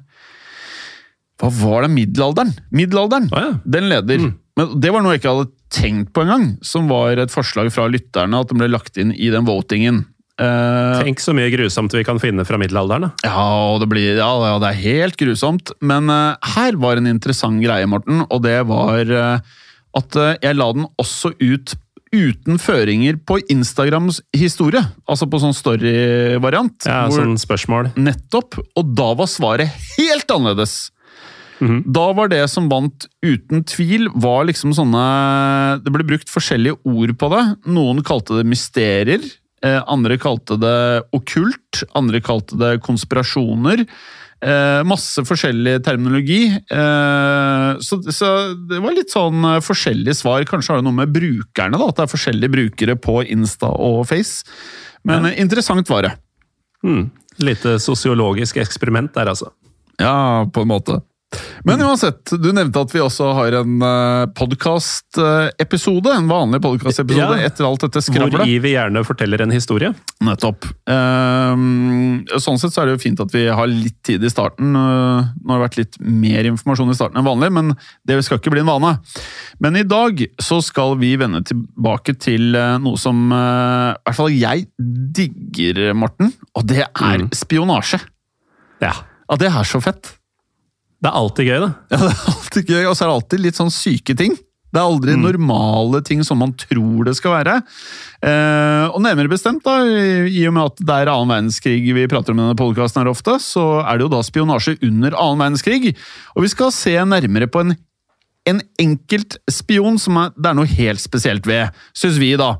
Hva 1.42 1.50
var 1.60 1.84
det? 1.84 1.92
Middelalderen? 1.92 2.54
Middelalderen! 2.72 3.28
Ah, 3.34 3.50
ja. 3.50 3.52
Den 3.76 3.90
leder. 3.92 4.24
Mm. 4.24 4.32
Men 4.54 4.74
det 4.80 4.92
var 4.94 5.02
noe 5.02 5.16
jeg 5.16 5.24
ikke 5.24 5.34
hadde 5.34 5.52
tenkt 5.74 6.12
på 6.14 6.22
engang, 6.22 6.52
som 6.62 6.86
var 6.88 7.18
et 7.18 7.32
forslag 7.34 7.72
fra 7.74 7.88
lytterne, 7.90 8.38
at 8.38 8.52
den 8.52 8.60
ble 8.62 8.70
lagt 8.70 9.00
inn 9.02 9.10
i 9.12 9.32
den 9.34 9.46
votingen. 9.48 10.04
Eh, 10.40 11.02
Tenk 11.02 11.20
så 11.22 11.34
mye 11.34 11.50
grusomt 11.52 11.94
vi 11.94 12.02
kan 12.06 12.18
finne 12.22 12.46
fra 12.46 12.58
middelalderen. 12.58 13.10
da. 13.10 13.28
ja, 13.28 13.76
det, 13.82 13.88
blir, 13.90 14.16
ja, 14.18 14.30
ja, 14.48 14.54
det 14.62 14.70
er 14.70 14.80
helt 14.86 15.18
grusomt. 15.20 15.74
Men 15.84 16.08
eh, 16.10 16.54
her 16.56 16.78
var 16.80 16.98
en 16.98 17.10
interessant 17.10 17.60
greie, 17.62 17.86
Morten, 17.90 18.24
og 18.24 18.42
det 18.46 18.56
var 18.70 19.10
eh, 19.10 19.54
at 19.98 20.16
eh, 20.20 20.36
jeg 20.42 20.58
la 20.58 20.70
den 20.76 20.88
også 21.00 21.34
ut 21.40 21.76
uten 22.14 22.60
føringer 22.62 23.18
på 23.26 23.40
Instagrams 23.50 24.20
historie. 24.36 24.82
Altså 25.10 25.26
på 25.30 25.40
sånn 25.42 25.56
story-variant. 25.56 26.86
Ja, 26.86 27.04
sånn 27.12 27.36
spørsmål. 27.40 27.90
Nettopp. 27.98 28.60
Og 28.78 28.92
da 28.96 29.08
var 29.18 29.30
svaret 29.30 29.74
helt 29.96 30.30
annerledes. 30.30 30.92
Mhm. 31.62 31.84
Da 31.94 32.08
var 32.12 32.28
det 32.28 32.42
som 32.50 32.68
vant 32.70 33.06
uten 33.24 33.62
tvil, 33.64 34.08
var 34.14 34.44
liksom 34.44 34.74
sånne 34.74 35.82
Det 35.84 35.92
ble 35.94 36.04
brukt 36.04 36.28
forskjellige 36.28 36.78
ord 36.84 37.16
på 37.18 37.30
det. 37.30 37.44
Noen 37.66 38.02
kalte 38.02 38.38
det 38.38 38.46
mysterier. 38.46 39.22
Eh, 39.64 39.80
andre 39.86 40.18
kalte 40.18 40.58
det 40.60 41.04
okkult. 41.14 41.84
Andre 41.94 42.20
kalte 42.20 42.58
det 42.58 42.82
konspirasjoner. 42.84 43.86
Eh, 44.44 44.82
masse 44.84 45.22
forskjellig 45.24 45.78
terminologi. 45.86 46.42
Eh, 46.52 47.68
så, 47.80 47.98
så 48.12 48.30
det 48.68 48.80
var 48.84 48.96
litt 48.96 49.14
sånn 49.14 49.40
eh, 49.48 49.60
forskjellige 49.64 50.18
svar. 50.18 50.44
Kanskje 50.48 50.74
har 50.74 50.82
det 50.82 50.88
noe 50.88 50.98
med 50.98 51.14
brukerne, 51.14 51.80
da, 51.80 51.88
at 51.88 51.96
det 51.96 52.04
er 52.04 52.12
forskjellige 52.12 52.52
brukere 52.52 52.96
på 53.00 53.22
Insta 53.32 53.72
og 53.72 54.02
Face. 54.10 54.44
Men 55.08 55.30
ja. 55.30 55.36
interessant 55.40 55.88
var 55.88 56.08
det. 56.08 56.12
Mm. 56.84 57.08
Lite 57.40 57.78
sosiologisk 57.82 58.60
eksperiment 58.60 59.14
der, 59.16 59.32
altså. 59.32 59.48
Ja, 60.00 60.44
på 60.52 60.64
en 60.64 60.72
måte. 60.74 61.00
Men 61.64 61.80
uansett, 61.86 62.32
du 62.40 62.50
nevnte 62.52 62.80
at 62.84 62.92
vi 62.94 63.00
også 63.00 63.30
har 63.38 63.56
en 63.60 63.76
uh, 63.82 64.26
podkastepisode. 64.36 66.12
En 66.12 66.28
vanlig 66.28 66.60
podkastepisode 66.64 67.38
Ja. 67.40 67.46
etter 67.48 67.64
alt 67.68 67.80
dette 67.86 68.02
skravlet. 68.04 68.36
Hvor 68.40 68.62
vi 68.64 68.72
gjerne 68.74 69.02
forteller 69.06 69.40
en 69.44 69.50
historie. 69.54 69.92
Nettopp. 70.24 70.64
Ehm, 70.90 72.24
sånn 72.40 72.58
sett 72.60 72.72
så 72.74 72.82
er 72.82 72.86
det 72.90 72.96
jo 72.98 73.02
fint 73.04 73.20
at 73.24 73.32
vi 73.34 73.46
har 73.48 73.66
litt 73.70 73.98
tid 74.06 74.24
i 74.24 74.30
starten. 74.32 74.74
Uh, 74.76 75.24
nå 75.44 75.50
har 75.54 75.60
det 75.62 75.66
vært 75.68 75.78
litt 75.82 75.98
mer 76.00 76.44
informasjon 76.50 76.90
i 76.92 76.98
starten 76.98 77.18
enn 77.20 77.28
vanlig, 77.28 77.50
men 77.52 77.74
det 78.06 78.20
skal 78.26 78.38
ikke 78.40 78.52
bli 78.54 78.64
en 78.64 78.70
vane. 78.72 78.94
Men 79.60 79.76
i 79.80 79.84
dag 79.88 80.24
så 80.42 80.60
skal 80.64 80.96
vi 81.00 81.14
vende 81.20 81.42
tilbake 81.46 82.16
til 82.20 82.52
noe 82.54 82.96
som 83.00 83.26
i 83.32 83.36
hvert 84.04 84.16
fall 84.18 84.32
jeg 84.34 84.66
digger, 84.78 85.94
Morten. 85.96 86.32
Og 86.54 86.66
det 86.68 86.82
er 86.84 87.18
Mm. 87.24 87.28
spionasje. 87.32 88.00
Ja. 88.82 88.92
Ja, 89.30 89.36
det 89.40 89.48
er 89.48 89.64
så 89.64 89.80
fett. 89.82 90.12
Det 91.04 91.10
er 91.10 91.20
alltid 91.20 91.50
gøy, 91.50 91.60
det. 91.60 91.70
Ja, 91.92 92.00
det 92.00 92.10
er 92.10 92.26
alltid 92.32 92.70
gøy, 92.72 92.82
og 92.88 92.96
så 92.96 93.04
er 93.04 93.10
det 93.10 93.16
alltid 93.18 93.42
litt 93.44 93.60
sånn 93.60 93.72
syke 93.74 94.16
ting. 94.16 94.36
Det 94.74 94.80
er 94.80 94.88
aldri 94.90 95.12
normale 95.14 96.00
ting 96.02 96.24
som 96.26 96.40
man 96.42 96.50
tror 96.58 97.04
det 97.06 97.12
skal 97.14 97.36
være. 97.36 97.60
Eh, 98.26 98.86
og 98.88 98.98
nærmere 99.04 99.30
bestemt, 99.30 99.62
da, 99.62 99.76
i 99.86 100.32
i 100.40 100.42
og 100.48 100.56
med 100.56 100.72
at 100.72 100.82
det 100.82 100.96
er 100.96 101.10
annen 101.12 101.30
verdenskrig 101.30 101.94
vi 101.94 102.08
prater 102.10 102.34
om 102.34 102.40
i 102.40 102.42
denne 102.42 102.58
podkasten 102.58 103.04
her 103.04 103.12
ofte, 103.12 103.36
så 103.44 103.84
er 103.84 104.00
det 104.00 104.08
jo 104.08 104.12
da 104.16 104.24
spionasje 104.26 104.78
under 104.80 105.14
annen 105.14 105.44
verdenskrig. 105.44 105.94
Og 106.34 106.46
vi 106.48 106.50
skal 106.50 106.74
se 106.74 106.96
nærmere 107.06 107.46
på 107.46 107.62
en, 107.62 107.76
en 108.50 108.64
enkelt 108.82 109.38
spion 109.46 110.00
som 110.02 110.18
er, 110.24 110.34
det 110.34 110.50
er 110.50 110.58
noe 110.58 110.74
helt 110.80 111.04
spesielt 111.04 111.46
ved, 111.46 111.70
syns 111.94 112.18
vi, 112.18 112.34
da. 112.40 112.56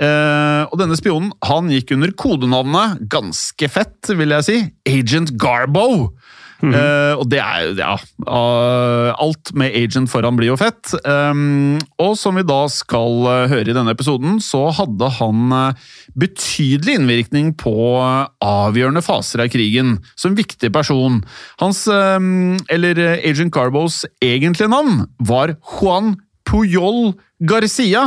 Eh, 0.00 0.62
og 0.64 0.80
denne 0.80 0.96
spionen 0.96 1.34
han 1.44 1.68
gikk 1.74 1.92
under 1.98 2.16
kodenavnet, 2.16 3.02
ganske 3.12 3.68
fett, 3.68 4.14
vil 4.16 4.38
jeg 4.38 4.48
si, 4.48 4.60
Agent 4.88 5.36
Garbo. 5.36 6.14
Eh, 6.60 7.14
og 7.16 7.24
det 7.32 7.40
er 7.40 7.62
jo 7.64 7.74
ja, 7.78 7.94
uh, 8.26 9.10
Alt 9.16 9.52
med 9.56 9.72
agent 9.76 10.10
foran 10.12 10.36
blir 10.36 10.50
jo 10.50 10.58
fett. 10.60 10.92
Um, 11.04 11.78
og 12.00 12.16
som 12.20 12.36
vi 12.36 12.44
da 12.46 12.62
skal 12.72 13.24
uh, 13.24 13.48
høre 13.50 13.72
i 13.72 13.76
denne 13.76 13.94
episoden, 13.96 14.38
så 14.44 14.66
hadde 14.76 15.08
han 15.20 15.54
betydelig 16.20 16.98
innvirkning 16.98 17.52
på 17.58 17.74
avgjørende 18.44 19.02
faser 19.04 19.44
av 19.44 19.52
krigen. 19.52 19.98
Som 20.20 20.36
viktig 20.38 20.72
person. 20.74 21.22
Hans, 21.62 21.86
um, 21.88 22.58
eller 22.72 22.98
Agent 23.18 23.54
Garbos 23.54 24.02
egentlige 24.24 24.70
navn 24.72 25.06
var 25.18 25.56
Juan 25.78 26.16
Puyol 26.50 27.14
Garcia. 27.40 28.04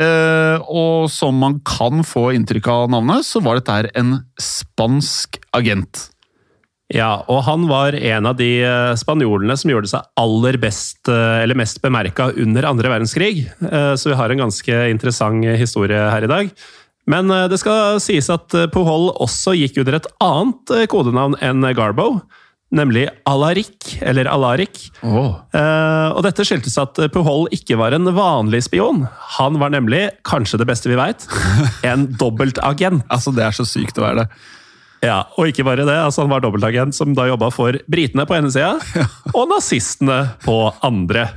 Eh, 0.00 0.62
og 0.70 1.10
som 1.12 1.36
man 1.40 1.58
kan 1.66 2.04
få 2.06 2.30
inntrykk 2.36 2.70
av 2.72 2.88
navnet, 2.92 3.26
så 3.26 3.42
var 3.44 3.58
dette 3.58 3.92
en 3.98 4.20
spansk 4.40 5.40
agent. 5.56 6.08
Ja, 6.90 7.20
og 7.30 7.44
han 7.46 7.68
var 7.70 7.94
en 7.94 8.26
av 8.26 8.34
de 8.40 8.48
eh, 8.66 8.92
spanjolene 8.98 9.54
som 9.58 9.70
gjorde 9.70 9.90
seg 9.92 10.08
aller 10.18 10.58
best, 10.58 10.98
eh, 11.06 11.36
eller 11.44 11.58
mest 11.60 11.78
bemerka 11.84 12.30
under 12.34 12.66
andre 12.66 12.90
verdenskrig. 12.90 13.44
Eh, 13.62 13.94
Så 13.94 14.10
vi 14.10 14.18
har 14.18 14.30
en 14.34 14.42
ganske 14.42 14.80
interessant 14.90 15.46
historie 15.60 16.00
her 16.10 16.26
i 16.26 16.30
dag. 16.30 16.50
Men 17.10 17.26
det 17.50 17.56
skal 17.58 17.96
sies 18.02 18.28
at 18.30 18.52
Pohol 18.70 19.08
også 19.24 19.54
gikk 19.56 19.78
under 19.82 19.96
et 19.96 20.06
annet 20.22 20.70
kodenavn 20.92 21.34
enn 21.42 21.64
Garbo, 21.74 22.20
nemlig 22.70 23.08
Alaric, 23.26 23.96
eller 24.02 24.28
Alaric. 24.30 24.90
Eh, 25.56 26.08
og 26.14 26.20
dette 26.26 26.44
skyldtes 26.46 26.76
at 26.78 27.00
Puhol 27.14 27.48
ikke 27.56 27.78
var 27.80 27.96
en 27.96 28.06
vanlig 28.14 28.62
spion. 28.68 29.06
Han 29.40 29.58
var 29.58 29.72
nemlig, 29.74 30.04
kanskje 30.28 30.60
det 30.60 30.68
beste 30.70 30.90
vi 30.92 30.98
veit, 31.00 31.26
en 31.86 32.06
dobbeltagent. 32.20 33.02
Altså, 33.10 33.34
det 33.34 33.46
er 33.48 33.56
så 33.58 33.66
sykt 33.66 33.98
å 33.98 34.06
være 34.06 34.22
det. 34.24 34.28
Ja, 35.00 35.22
og 35.40 35.48
ikke 35.48 35.64
bare 35.64 35.86
det. 35.88 35.94
altså 35.96 36.22
Han 36.26 36.32
var 36.32 36.42
dobbeltagent 36.44 36.92
som 36.96 37.14
da 37.16 37.24
jobba 37.30 37.48
for 37.54 37.78
britene 37.88 38.26
på 38.28 38.36
ene 38.36 38.50
sida, 38.52 38.74
og 39.38 39.46
nazistene 39.48 40.22
på 40.44 40.58
andre. 40.84 41.28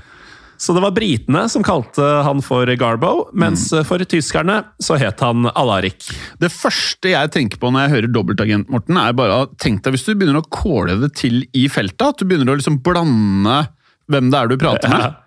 Så 0.64 0.72
det 0.76 0.84
var 0.84 0.94
britene 0.96 1.42
som 1.52 1.64
kalte 1.66 2.04
han 2.24 2.40
for 2.46 2.70
Garbo, 2.80 3.30
mens 3.36 3.66
for 3.88 4.00
tyskerne 4.08 4.62
så 4.84 4.96
het 5.02 5.20
han 5.26 5.48
Alarik. 5.60 6.06
Det 6.40 6.52
første 6.54 7.12
jeg 7.12 7.32
tenker 7.34 7.60
på 7.60 7.72
når 7.74 7.86
jeg 7.88 7.94
hører 7.96 8.14
dobbeltagent, 8.16 8.70
Morten, 8.72 9.00
er 9.02 9.16
bare 9.18 9.42
tenk 9.60 9.82
deg 9.84 9.96
hvis 9.98 10.06
du 10.08 10.14
begynner 10.14 10.40
å 10.40 10.48
kåle 10.54 10.96
det 11.02 11.10
til 11.20 11.42
i 11.58 11.66
feltet. 11.74 12.06
At 12.14 12.22
du 12.22 12.30
begynner 12.30 12.54
å 12.54 12.60
liksom 12.62 12.78
blande 12.86 13.58
hvem 14.12 14.32
det 14.32 14.40
er 14.44 14.52
du 14.54 14.56
prater 14.62 14.92
med. 14.94 15.20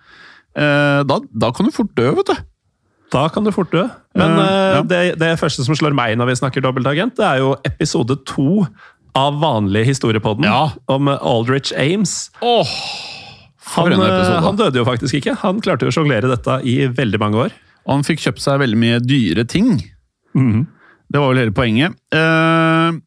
Eh, 0.56 1.02
Da, 1.10 1.20
da 1.44 1.52
kan 1.52 1.68
du 1.68 1.74
fort 1.74 1.92
dø, 1.98 2.12
vet 2.20 2.32
du. 2.32 2.36
Da 3.12 3.26
kan 3.32 3.44
du 3.44 3.52
fort 3.54 3.74
dø. 3.74 3.84
Men 4.16 4.38
eh, 4.42 4.75
ja. 4.76 4.82
det, 4.88 5.00
det 5.20 5.32
første 5.40 5.64
som 5.66 5.76
slår 5.78 5.94
meg 5.96 6.16
når 6.18 6.30
vi 6.32 6.38
snakker 6.40 6.64
dobbeltagent, 6.64 7.16
det 7.18 7.26
er 7.28 7.42
jo 7.44 7.54
episode 7.68 8.18
to 8.28 8.64
av 9.16 9.38
vanlig 9.40 9.87
historiepodden 9.88 10.44
Ja. 10.44 10.70
om 10.92 11.08
Aldrich 11.08 11.73
Ames. 11.76 12.30
Åh, 12.44 12.73
Han, 13.76 13.92
eh, 13.92 14.42
han 14.44 14.56
døde 14.58 14.78
jo 14.78 14.85
faktisk 14.87 15.18
ikke. 15.18 15.35
Han 15.42 15.61
klarte 15.64 15.87
jo 15.87 15.90
å 15.90 15.96
sjonglere 15.96 16.28
dette 16.30 16.61
i 16.68 16.82
veldig 16.87 17.18
mange 17.23 17.46
år. 17.46 17.56
Og 17.87 17.96
han 17.96 18.04
fikk 18.06 18.23
kjøpt 18.26 18.42
seg 18.44 18.61
veldig 18.62 18.78
mye 18.78 19.00
dyre 19.02 19.44
ting. 19.49 19.73
Det 20.37 21.20
var 21.23 21.30
vel 21.32 21.40
hele 21.44 21.54
poenget. 21.54 21.94
Uh, 22.12 22.99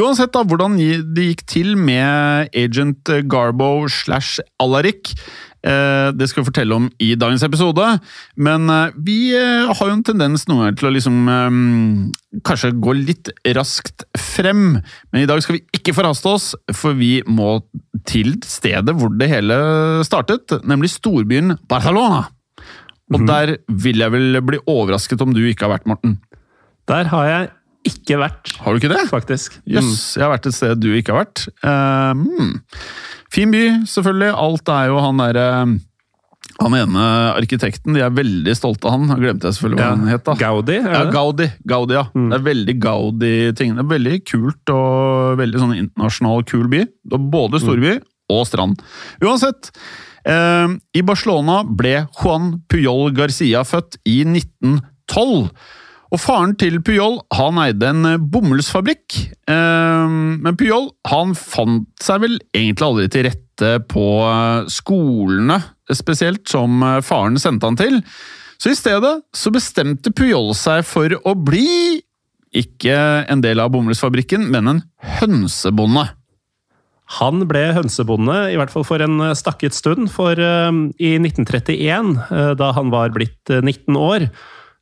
uansett 0.00 0.32
da, 0.34 0.42
hvordan 0.48 0.76
det 1.14 1.26
gikk 1.28 1.42
til 1.52 1.74
med 1.76 2.48
agent 2.56 3.08
Garbo 3.30 3.86
slash 3.92 4.40
Alaric, 4.62 5.12
det 5.62 6.26
skal 6.28 6.42
vi 6.42 6.48
fortelle 6.48 6.74
om 6.74 6.88
i 7.02 7.12
dagens 7.18 7.44
episode. 7.46 7.84
Men 8.34 8.66
eh, 8.72 8.96
vi 8.98 9.16
eh, 9.38 9.70
har 9.70 9.88
jo 9.88 9.94
en 9.94 10.04
tendens 10.06 10.46
noen 10.48 10.64
ganger 10.64 10.78
til 10.80 10.88
å 10.88 10.92
liksom 10.96 11.30
eh, 11.30 12.40
kanskje 12.48 12.72
gå 12.82 12.96
litt 12.98 13.30
raskt 13.56 14.06
frem. 14.18 14.80
Men 15.12 15.22
i 15.22 15.28
dag 15.30 15.42
skal 15.44 15.60
vi 15.60 15.64
ikke 15.78 15.94
forhaste 15.96 16.32
oss, 16.32 16.50
for 16.74 16.98
vi 16.98 17.20
må 17.30 17.60
til 18.08 18.34
stedet 18.46 18.96
hvor 18.98 19.12
det 19.14 19.30
hele 19.30 19.56
startet, 20.06 20.56
nemlig 20.66 20.90
storbyen 20.96 21.56
Barcelona. 21.70 22.26
Og 23.12 23.26
der 23.28 23.58
vil 23.68 24.00
jeg 24.00 24.12
vel 24.14 24.40
bli 24.44 24.60
overrasket 24.70 25.20
om 25.22 25.34
du 25.36 25.42
ikke 25.44 25.66
har 25.66 25.76
vært, 25.76 25.88
Morten. 25.90 26.16
Der 26.88 27.10
har 27.12 27.26
jeg 27.28 27.50
ikke 28.02 28.18
vært, 28.20 28.52
Har 28.60 28.74
du 28.74 28.80
ikke 28.82 28.90
det? 28.92 29.06
faktisk. 29.10 29.56
Jøss, 29.66 30.16
jeg 30.18 30.26
har 30.26 30.34
vært 30.34 30.46
et 30.50 30.54
sted 30.58 30.80
du 30.82 30.90
ikke 30.98 31.14
har 31.14 31.24
vært. 31.24 31.46
Eh, 31.62 32.12
hmm. 32.18 32.52
Fin 33.32 33.50
by, 33.54 33.62
selvfølgelig. 33.88 34.34
Alt 34.36 34.68
er 34.68 34.90
jo 34.92 34.98
han 35.00 35.16
derre 35.22 35.46
Han 36.60 36.74
ene 36.76 37.02
arkitekten, 37.38 37.94
de 37.96 38.02
er 38.04 38.10
veldig 38.12 38.52
stolte 38.54 38.84
av 38.86 38.92
han. 38.98 39.08
Jeg 39.14 39.22
glemte 39.22 39.48
jeg 39.48 39.56
selvfølgelig 39.56 39.78
hva 39.80 39.86
Ja, 39.86 39.94
han 39.96 40.10
het. 40.10 40.24
da. 40.26 40.34
Gaudi, 40.34 40.74
Ja. 40.84 41.04
Gaudi. 41.10 41.46
Gaudi, 41.66 41.94
ja. 41.96 42.02
Det 42.12 42.36
er 42.36 42.44
veldig 42.44 42.74
Gaudi-ting. 42.82 43.72
Det 43.78 43.82
er 43.82 43.88
veldig 43.94 44.16
kult 44.28 44.72
og 44.74 45.38
veldig 45.40 45.58
sånn 45.62 45.74
internasjonal, 45.78 46.44
kul 46.44 46.68
by. 46.68 46.84
Både 47.08 47.58
storby 47.62 47.94
og 48.30 48.46
strand. 48.46 48.82
Uansett, 49.22 49.70
eh, 50.26 50.68
i 50.94 51.02
Barcelona 51.02 51.62
ble 51.64 52.06
Juan 52.20 52.60
Puyol 52.68 53.10
Garcia 53.16 53.64
født 53.64 53.96
i 54.06 54.22
1912. 54.28 55.50
Og 56.12 56.20
faren 56.20 56.52
til 56.60 56.76
Puyol 56.84 57.20
han 57.32 57.58
eide 57.62 57.88
en 57.88 58.08
eh, 58.10 58.20
bomullsfabrikk. 58.20 59.16
Eh, 59.48 60.12
men 60.44 60.58
Puyol 60.60 60.90
han 61.08 61.32
fant 61.38 61.88
seg 62.04 62.24
vel 62.26 62.38
egentlig 62.52 62.88
aldri 62.88 63.08
til 63.12 63.26
rette 63.30 63.72
på 63.88 64.06
eh, 64.28 64.68
skolene, 64.72 65.58
spesielt 65.96 66.44
som 66.52 66.84
eh, 66.84 67.00
faren 67.06 67.40
sendte 67.40 67.70
han 67.70 67.80
til. 67.80 68.00
Så 68.60 68.74
i 68.74 68.78
stedet 68.78 69.16
så 69.34 69.50
bestemte 69.54 70.12
Puyol 70.14 70.52
seg 70.54 70.84
for 70.86 71.16
å 71.24 71.34
bli 71.34 72.02
ikke 72.52 72.96
en 73.32 73.40
del 73.40 73.62
av 73.62 73.72
bomullsfabrikken, 73.72 74.44
men 74.52 74.68
en 74.68 74.82
hønsebonde. 75.18 76.04
Han 77.18 77.44
ble 77.48 77.64
hønsebonde, 77.76 78.36
i 78.52 78.58
hvert 78.60 78.72
fall 78.72 78.84
for 78.88 79.02
en 79.04 79.20
stakket 79.36 79.76
stund. 79.76 80.08
For 80.12 80.36
i 80.36 81.14
1931, 81.18 82.12
eh, 82.28 82.52
da 82.60 82.72
han 82.76 82.92
var 82.92 83.12
blitt 83.16 83.52
eh, 83.52 83.64
19 83.64 83.98
år, 83.98 84.28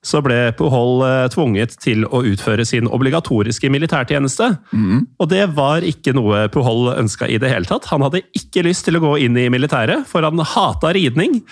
så 0.00 0.22
ble 0.24 0.36
Pujol 0.56 1.02
eh, 1.04 1.26
tvunget 1.32 1.74
til 1.82 2.06
å 2.08 2.22
utføre 2.24 2.64
sin 2.68 2.88
obligatoriske 2.88 3.68
militærtjeneste. 3.72 4.48
Og 5.20 5.28
det 5.28 5.44
var 5.58 5.84
ikke 5.84 6.14
noe 6.16 6.46
Puhol 6.52 6.94
ønska 6.94 7.28
i 7.28 7.36
det 7.40 7.52
hele 7.52 7.68
tatt. 7.68 7.90
Han 7.92 8.06
hadde 8.06 8.24
ikke 8.36 8.64
lyst 8.64 8.88
til 8.88 8.96
å 8.96 9.04
gå 9.04 9.18
inn 9.26 9.36
i 9.36 9.50
militæret, 9.52 10.08
for 10.08 10.24
han 10.24 10.40
hata 10.40 10.94
ridning. 10.96 11.42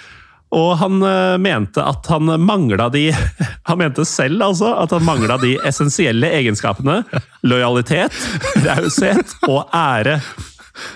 Og 0.56 0.78
han 0.80 1.02
eh, 1.04 1.36
mente 1.44 1.84
at 1.84 2.08
han 2.08 2.32
mangla 2.40 2.88
de 2.88 3.10
Han 3.68 3.82
mente 3.82 4.06
selv 4.08 4.46
altså 4.46 4.72
at 4.80 4.94
han 4.96 5.04
mangla 5.04 5.36
de 5.42 5.58
essensielle 5.68 6.30
egenskapene 6.40 7.02
lojalitet, 7.44 8.16
raushet 8.64 9.36
og 9.44 9.68
ære. 9.76 10.22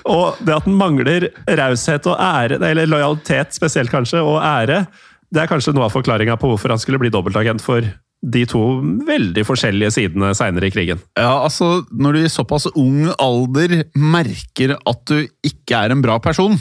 Og 0.09 0.40
det 0.40 0.56
at 0.56 0.64
den 0.64 0.78
mangler 0.78 1.28
raushet 1.59 2.06
og 2.09 2.16
ære, 2.16 2.62
eller 2.64 2.88
lojalitet 2.88 3.52
spesielt 3.52 3.92
kanskje, 3.92 4.23
og 4.25 4.40
ære, 4.40 4.87
det 5.33 5.43
er 5.43 5.51
kanskje 5.51 5.73
noe 5.75 5.89
av 5.89 5.95
forklaringa 5.95 6.37
på 6.41 6.51
hvorfor 6.51 6.75
han 6.75 6.81
skulle 6.81 7.01
bli 7.01 7.12
dobbeltagent 7.12 7.62
for 7.65 7.87
de 8.23 8.43
to 8.47 8.61
veldig 9.09 9.43
forskjellige 9.49 9.95
sidene 9.97 10.31
seinere 10.39 10.69
i 10.69 10.75
krigen. 10.75 11.01
Ja, 11.19 11.43
altså, 11.43 11.83
Når 11.91 12.15
du 12.15 12.21
i 12.21 12.31
såpass 12.31 12.69
ung 12.77 13.09
alder 13.17 13.83
merker 13.99 14.77
at 14.79 15.03
du 15.11 15.25
ikke 15.43 15.81
er 15.81 15.95
en 15.95 16.05
bra 16.05 16.21
person 16.23 16.55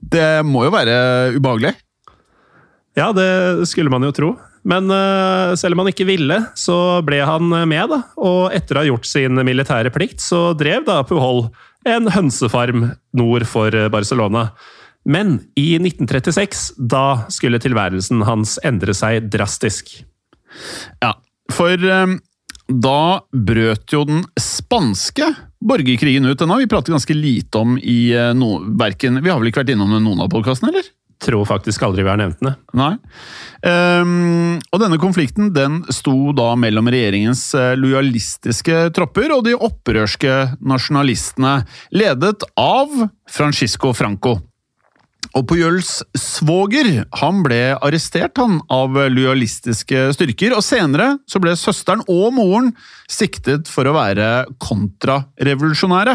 Det 0.00 0.44
må 0.44 0.66
jo 0.66 0.72
være 0.72 1.36
ubehagelig. 1.36 1.74
Ja, 2.96 3.10
det 3.16 3.68
skulle 3.68 3.92
man 3.92 4.04
jo 4.04 4.12
tro. 4.16 4.30
Men 4.66 4.90
uh, 4.90 5.54
selv 5.56 5.76
om 5.76 5.84
han 5.84 5.92
ikke 5.92 6.08
ville, 6.08 6.36
så 6.58 7.00
ble 7.06 7.22
han 7.24 7.52
med. 7.68 7.92
da. 7.92 8.00
Og 8.20 8.54
etter 8.56 8.76
å 8.76 8.82
ha 8.82 8.88
gjort 8.90 9.08
sin 9.08 9.38
militære 9.46 9.92
plikt, 9.94 10.20
så 10.24 10.50
drev 10.58 10.84
da 10.88 11.02
Puhol 11.08 11.46
en 11.86 12.10
hønsefarm 12.10 12.90
nord 13.16 13.46
for 13.48 13.70
eh, 13.70 13.88
Barcelona. 13.92 14.48
Men 15.06 15.38
i 15.54 15.76
1936, 15.78 16.72
da 16.90 17.26
skulle 17.30 17.62
tilværelsen 17.62 18.24
hans 18.26 18.56
endre 18.66 18.94
seg 18.96 19.28
drastisk. 19.30 19.92
Ja, 21.02 21.14
for 21.54 21.78
eh, 21.78 22.16
da 22.66 23.00
brøt 23.30 23.94
jo 23.94 24.02
den 24.08 24.24
spanske 24.40 25.30
borgerkrigen 25.62 26.26
ut. 26.26 26.38
Den 26.38 26.50
har 26.50 26.58
vi 26.58 26.70
pratet 26.70 26.94
ganske 26.94 27.14
lite 27.14 27.62
om 27.62 27.78
i 27.78 28.10
eh, 28.14 28.34
no, 28.34 28.58
verken 28.78 29.22
Vi 29.22 29.30
har 29.30 29.38
vel 29.40 29.52
ikke 29.52 29.62
vært 29.62 29.74
innom 29.76 29.94
noen 29.96 30.24
av 30.24 30.30
podkastene, 30.32 30.74
eller? 30.74 30.88
Tror 31.22 31.46
faktisk 31.48 31.80
aldri 31.86 32.02
vi 32.04 32.10
har 32.12 32.18
nevnt 32.20 32.42
den. 32.44 32.56
Nei. 32.76 32.90
Um, 33.64 34.58
og 34.68 34.82
denne 34.82 34.98
konflikten 35.00 35.48
den 35.56 35.78
sto 35.94 36.34
da 36.36 36.50
mellom 36.60 36.90
regjeringens 36.92 37.46
eh, 37.56 37.72
lojalistiske 37.78 38.90
tropper 38.96 39.32
og 39.38 39.46
de 39.46 39.54
opprørske 39.56 40.34
nasjonalistene, 40.60 41.54
ledet 41.96 42.44
av 42.60 42.92
Francisco 43.32 43.94
Franco. 43.96 44.36
Og 45.36 45.44
Pujols 45.50 45.98
svoger 46.16 47.02
han 47.20 47.42
ble 47.44 47.76
arrestert 47.84 48.38
han 48.40 48.62
av 48.72 48.94
lojalistiske 49.12 50.06
styrker, 50.16 50.54
og 50.56 50.64
senere 50.64 51.18
så 51.28 51.40
ble 51.42 51.52
søsteren 51.60 52.04
og 52.08 52.30
moren 52.38 52.70
siktet 53.12 53.68
for 53.68 53.84
å 53.84 53.92
være 53.98 54.46
kontrarevolusjonære. 54.64 56.14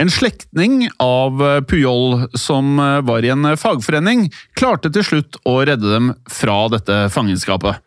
En 0.00 0.12
slektning 0.12 0.86
av 1.02 1.42
Pujol 1.68 2.24
som 2.38 2.80
var 3.04 3.26
i 3.26 3.34
en 3.34 3.52
fagforening, 3.60 4.30
klarte 4.56 4.88
til 4.94 5.04
slutt 5.04 5.38
å 5.44 5.58
redde 5.68 5.92
dem 5.92 6.14
fra 6.32 6.62
dette 6.72 7.04
fangenskapet. 7.12 7.84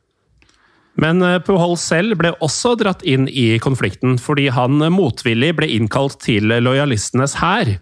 Men 1.01 1.23
eh, 1.23 1.39
Pujol 1.43 1.77
selv 1.79 2.19
ble 2.19 2.33
også 2.43 2.75
dratt 2.79 3.03
inn 3.07 3.27
i 3.29 3.55
konflikten, 3.63 4.17
fordi 4.21 4.49
han 4.53 4.81
motvillig 4.93 5.53
ble 5.57 5.69
innkalt 5.77 6.19
til 6.25 6.51
lojalistenes 6.51 7.37
hær. 7.41 7.77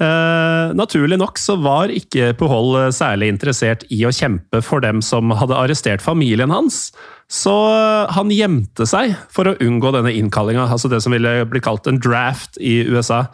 Eh, 0.00 0.70
naturlig 0.72 1.18
nok 1.20 1.36
så 1.36 1.58
var 1.60 1.92
ikke 1.92 2.30
Pujol 2.40 2.70
eh, 2.78 2.92
særlig 2.94 3.28
interessert 3.34 3.84
i 3.92 3.98
å 4.08 4.12
kjempe 4.14 4.62
for 4.64 4.80
dem 4.80 5.02
som 5.04 5.28
hadde 5.36 5.58
arrestert 5.58 6.00
familien 6.00 6.52
hans, 6.54 6.86
så 7.28 7.52
eh, 7.74 8.14
han 8.16 8.32
gjemte 8.32 8.88
seg 8.88 9.12
for 9.28 9.50
å 9.50 9.58
unngå 9.60 9.92
denne 9.98 10.14
innkallinga, 10.16 10.70
altså 10.72 10.88
det 10.88 11.02
som 11.04 11.12
ville 11.12 11.42
bli 11.50 11.60
kalt 11.64 11.90
en 11.90 12.00
draft 12.00 12.56
i 12.56 12.80
USA. 12.88 13.26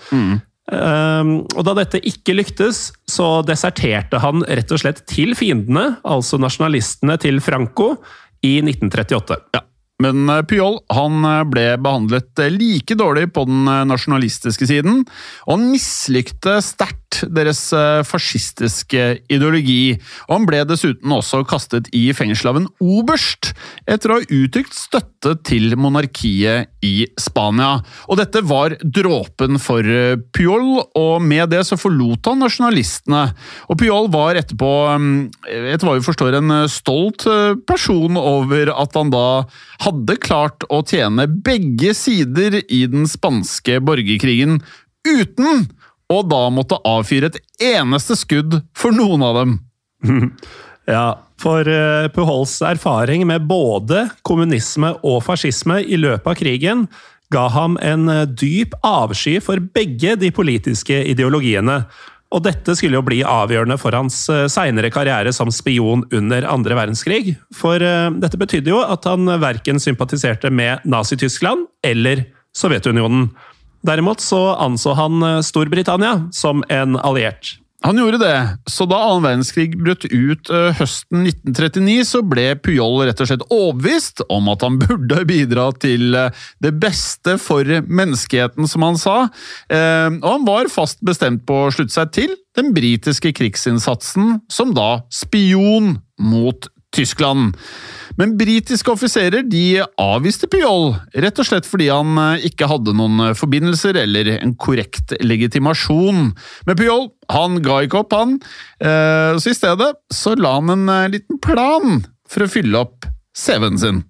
Ehm, 0.72 1.36
og 1.54 1.62
da 1.68 1.76
dette 1.78 2.02
ikke 2.02 2.34
lyktes, 2.34 2.88
så 3.06 3.28
deserterte 3.46 4.18
han 4.24 4.42
rett 4.42 4.74
og 4.74 4.82
slett 4.82 5.04
til 5.06 5.36
fiendene, 5.38 6.00
altså 6.02 6.40
nasjonalistene 6.42 7.14
til 7.22 7.38
Franco, 7.44 7.92
i 8.44 8.58
1938. 8.60 9.38
Ja. 9.54 9.62
Men 10.02 10.28
Pyol 10.44 10.76
han 10.92 11.24
eh, 11.24 11.42
ble 11.48 11.64
behandlet 11.80 12.42
eh, 12.44 12.52
like 12.52 12.96
dårlig 12.98 13.30
på 13.32 13.46
den 13.48 13.64
eh, 13.70 13.84
nasjonalistiske 13.88 14.68
siden, 14.68 15.04
og 15.46 15.54
han 15.54 15.70
mislykte 15.72 16.58
sterkt 16.64 17.05
deres 17.24 17.60
eh, 17.76 18.02
fascistiske 18.06 19.04
ideologi. 19.32 19.96
Og 20.28 20.36
han 20.38 20.48
ble 20.48 20.62
dessuten 20.68 21.12
også 21.14 21.42
kastet 21.48 21.90
i 21.96 22.08
fengsel 22.16 22.52
av 22.52 22.60
en 22.60 22.70
oberst, 22.82 23.52
etter 23.88 24.12
å 24.12 24.18
ha 24.18 24.26
uttrykt 24.26 24.76
støtte 24.76 25.36
til 25.46 25.76
monarkiet 25.80 26.72
i 26.86 27.06
Spania. 27.20 27.80
Og 28.10 28.20
dette 28.20 28.42
var 28.46 28.76
dråpen 28.82 29.60
for 29.62 29.86
eh, 29.86 30.18
Puyol, 30.36 30.82
og 30.98 31.24
med 31.24 31.50
det 31.54 31.64
så 31.68 31.78
forlot 31.80 32.30
han 32.30 32.42
nasjonalistene. 32.44 33.24
Og 33.70 33.80
Puyol 33.80 34.10
var 34.14 34.38
etterpå, 34.38 34.72
eh, 34.94 35.70
etter 35.74 35.88
hva 35.88 35.96
vi 35.98 36.06
forstår, 36.06 36.38
en 36.38 36.56
eh, 36.60 36.68
stolt 36.72 37.26
person 37.66 38.18
over 38.20 38.70
at 38.74 38.96
han 38.98 39.12
da 39.12 39.26
hadde 39.84 40.18
klart 40.22 40.66
å 40.72 40.82
tjene 40.86 41.26
begge 41.26 41.94
sider 41.96 42.60
i 42.62 42.84
den 42.90 43.08
spanske 43.10 43.80
borgerkrigen, 43.84 44.60
uten 45.06 45.66
å 46.12 46.22
da 46.22 46.44
måtte 46.54 46.78
avfyre 46.86 47.32
et 47.32 47.40
eneste 47.74 48.16
skudd 48.18 48.60
for 48.76 48.94
noen 48.94 49.26
av 49.26 49.42
dem. 49.42 49.58
Ja, 50.86 51.16
for 51.42 51.66
Puhols 52.14 52.52
erfaring 52.62 53.24
med 53.26 53.48
både 53.50 54.04
kommunisme 54.22 54.92
og 55.02 55.16
fascisme 55.26 55.80
i 55.82 55.96
løpet 55.98 56.28
av 56.30 56.36
krigen 56.38 56.84
ga 57.34 57.46
ham 57.50 57.78
en 57.82 58.08
eh, 58.08 58.26
dyp 58.26 58.76
avsky 58.86 59.38
for 59.42 59.62
begge 59.74 60.14
de 60.20 60.30
politiske 60.34 60.98
ideologiene. 61.10 61.80
Og 62.34 62.42
dette 62.42 62.74
skulle 62.76 62.98
jo 62.98 63.06
bli 63.06 63.20
avgjørende 63.26 63.78
for 63.78 63.94
hans 63.94 64.24
uh, 64.32 64.44
seinere 64.50 64.90
karriere 64.90 65.30
som 65.34 65.50
spion 65.54 66.02
under 66.14 66.46
andre 66.50 66.74
verdenskrig. 66.74 67.36
For 67.54 67.78
dette 67.78 68.40
betydde 68.40 68.72
jo 68.72 68.80
at 68.82 69.06
han 69.06 69.30
verken 69.40 69.78
sympatiserte 69.80 70.50
med 70.50 70.82
Nazi-Tyskland 70.90 71.68
eller 71.86 72.24
Sovjetunionen. 72.56 73.28
Derimot 73.86 74.24
så 74.24 74.42
anså 74.60 74.96
han 74.98 75.22
uh, 75.22 75.38
Storbritannia 75.44 76.26
som 76.34 76.64
en 76.72 76.98
alliert. 76.98 77.56
Han 77.84 77.98
gjorde 78.00 78.18
det, 78.18 78.36
så 78.72 78.86
da 78.88 78.96
annen 79.04 79.22
verdenskrig 79.22 79.76
brøt 79.78 80.06
ut 80.08 80.48
eh, 80.50 80.78
høsten 80.78 81.26
1939, 81.28 82.06
så 82.08 82.22
ble 82.24 82.46
Puyol 82.58 83.02
rett 83.04 83.20
og 83.20 83.28
slett 83.28 83.44
overbevist 83.46 84.24
om 84.32 84.48
at 84.50 84.64
han 84.64 84.78
burde 84.82 85.20
bidra 85.28 85.68
til 85.78 86.16
eh, 86.16 86.46
det 86.64 86.72
beste 86.82 87.36
for 87.42 87.68
menneskeheten, 87.86 88.66
som 88.70 88.86
han 88.86 88.98
sa. 88.98 89.16
Eh, 89.68 90.08
Og 90.16 90.26
han 90.32 90.48
var 90.48 90.72
fast 90.72 91.04
bestemt 91.06 91.44
på 91.46 91.66
å 91.66 91.74
slutte 91.74 91.94
seg 91.94 92.14
til 92.16 92.34
den 92.56 92.72
britiske 92.74 93.34
krigsinnsatsen 93.36 94.40
som 94.50 94.72
da 94.74 95.04
spion 95.12 95.98
mot 96.16 96.70
Tyskland. 96.96 97.54
Men 98.16 98.32
britiske 98.40 98.88
offiserer 98.92 99.44
de 99.44 99.82
avviste 100.00 100.48
Pyol, 100.48 100.94
rett 101.20 101.40
og 101.42 101.48
slett 101.48 101.68
fordi 101.68 101.90
han 101.92 102.16
eh, 102.22 102.46
ikke 102.48 102.68
hadde 102.70 102.94
noen 102.96 103.20
eh, 103.28 103.34
forbindelser 103.36 103.98
eller 104.00 104.30
en 104.38 104.54
korrekt 104.56 105.12
legitimasjon. 105.20 106.30
Men 106.68 106.78
Pyol 106.80 107.10
han 107.32 107.60
ga 107.64 107.82
ikke 107.84 108.00
opp, 108.00 108.16
han. 108.16 108.38
Eh, 108.80 109.36
Så 109.36 109.52
i 109.52 109.56
stedet 109.58 109.92
så 110.12 110.32
la 110.38 110.54
han 110.56 110.72
en 110.72 111.12
liten 111.12 111.40
plan 111.42 112.02
for 112.28 112.46
å 112.46 112.50
fylle 112.50 112.80
opp 112.86 113.08
CV-en 113.36 113.78
sin. 113.78 114.04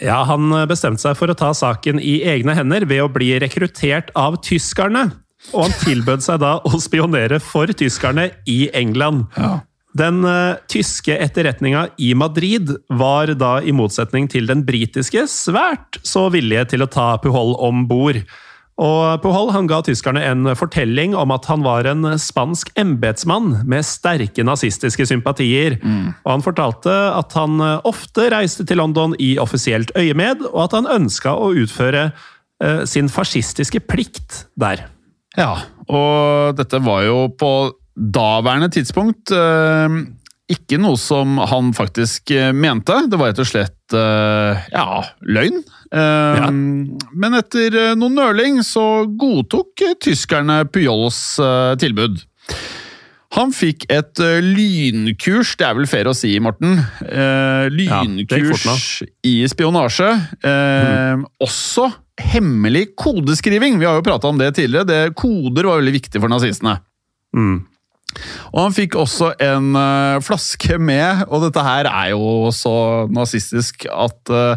Ja, 0.00 0.22
Han 0.28 0.50
bestemte 0.68 1.00
seg 1.00 1.16
for 1.16 1.32
å 1.32 1.36
ta 1.38 1.54
saken 1.56 1.98
i 2.04 2.18
egne 2.28 2.52
hender 2.54 2.84
ved 2.86 3.00
å 3.00 3.08
bli 3.12 3.30
rekruttert 3.40 4.10
av 4.14 4.36
tyskerne. 4.44 5.08
Og 5.54 5.62
han 5.66 5.74
tilbød 5.80 6.24
seg 6.24 6.42
da 6.42 6.58
å 6.68 6.78
spionere 6.82 7.40
for 7.40 7.70
tyskerne 7.72 8.28
i 8.50 8.66
England. 8.76 9.26
Den 9.96 10.24
uh, 10.26 10.58
tyske 10.68 11.14
etterretninga 11.14 11.86
i 12.02 12.12
Madrid 12.18 12.74
var 12.88 13.30
da, 13.38 13.58
i 13.62 13.72
motsetning 13.76 14.26
til 14.28 14.48
den 14.50 14.64
britiske, 14.66 15.24
svært 15.30 16.00
så 16.04 16.26
villige 16.34 16.66
til 16.74 16.84
å 16.84 16.90
ta 16.90 17.14
Puhol 17.22 17.54
om 17.64 17.86
bord. 17.88 18.20
Og 18.76 19.22
Puhol 19.22 19.54
han 19.54 19.68
ga 19.70 19.78
tyskerne 19.84 20.20
en 20.28 20.50
fortelling 20.58 21.14
om 21.16 21.32
at 21.32 21.46
han 21.48 21.62
var 21.64 21.88
en 21.88 22.04
spansk 22.20 22.74
embetsmann 22.76 23.62
med 23.64 23.86
sterke 23.88 24.44
nazistiske 24.44 25.06
sympatier. 25.08 25.78
Og 26.26 26.28
han 26.34 26.44
fortalte 26.44 26.92
at 26.92 27.32
han 27.38 27.56
eh, 27.64 27.78
ofte 27.88 28.28
reiste 28.34 28.66
til 28.68 28.82
London 28.82 29.16
i 29.16 29.38
offisielt 29.40 29.94
øyemed, 29.96 30.44
og 30.52 30.66
at 30.66 30.76
han 30.76 30.90
ønska 30.92 31.32
å 31.32 31.54
utføre 31.56 32.10
uh, 32.10 32.84
sin 32.84 33.08
fascistiske 33.08 33.80
plikt 33.88 34.44
der. 34.60 34.84
Ja, 35.40 35.54
og 35.88 36.60
dette 36.60 36.80
var 36.84 37.04
jo 37.08 37.18
på 37.32 37.52
daværende 37.96 38.68
tidspunkt 38.72 39.32
eh, 39.32 39.96
ikke 40.52 40.78
noe 40.78 40.98
som 41.00 41.40
han 41.50 41.72
faktisk 41.74 42.30
eh, 42.34 42.52
mente. 42.54 42.94
Det 43.10 43.18
var 43.18 43.32
rett 43.32 43.42
og 43.42 43.48
slett 43.48 43.96
eh, 43.96 44.68
ja, 44.72 45.02
løgn. 45.26 45.64
Ja. 45.96 46.48
Men 46.50 47.36
etter 47.38 47.94
noe 47.96 48.10
nøling 48.10 48.58
så 48.66 49.06
godtok 49.06 49.84
tyskerne 50.02 50.64
Pujols 50.68 51.20
tilbud. 51.78 52.18
Han 53.36 53.52
fikk 53.54 53.86
et 53.94 54.18
lynkurs, 54.42 55.54
det 55.56 55.68
er 55.68 55.76
vel 55.78 55.86
fair 55.88 56.10
å 56.10 56.14
si, 56.16 56.32
Morten. 56.42 56.74
lynkurs 57.70 58.66
ja, 58.66 59.08
i 59.30 59.36
spionasje. 59.48 60.10
Mm. 60.42 61.24
Også 61.46 61.86
hemmelig 62.34 62.88
kodeskriving. 62.98 63.78
Vi 63.78 63.86
har 63.86 64.00
jo 64.00 64.04
prata 64.10 64.28
om 64.28 64.42
det 64.42 64.50
tidligere. 64.58 64.90
Det, 64.90 65.00
koder 65.16 65.70
var 65.70 65.80
veldig 65.80 65.96
viktig 66.00 66.20
for 66.20 66.34
nazistene. 66.34 66.80
Mm. 67.36 67.60
Og 68.52 68.60
han 68.64 68.76
fikk 68.76 68.96
også 69.00 69.32
en 69.42 69.72
uh, 69.76 70.22
flaske 70.24 70.78
med, 70.78 71.26
og 71.28 71.46
dette 71.48 71.66
her 71.66 71.90
er 71.90 72.14
jo 72.14 72.52
så 72.54 72.76
nazistisk 73.12 73.88
at 73.92 74.32
uh, 74.32 74.56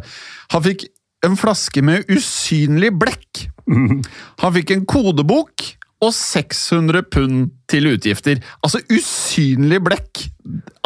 han 0.54 0.65
fikk 0.65 0.88
en 1.26 1.36
flaske 1.39 1.84
med 1.84 2.08
usynlig 2.12 2.93
blekk. 2.95 3.50
Han 4.41 4.54
fikk 4.56 4.72
en 4.74 4.86
kodebok 4.89 5.65
og 6.00 6.13
600 6.15 7.04
pund 7.12 7.50
til 7.69 7.89
utgifter. 7.91 8.39
Altså 8.63 8.80
usynlig 8.88 9.82
blekk. 9.84 10.22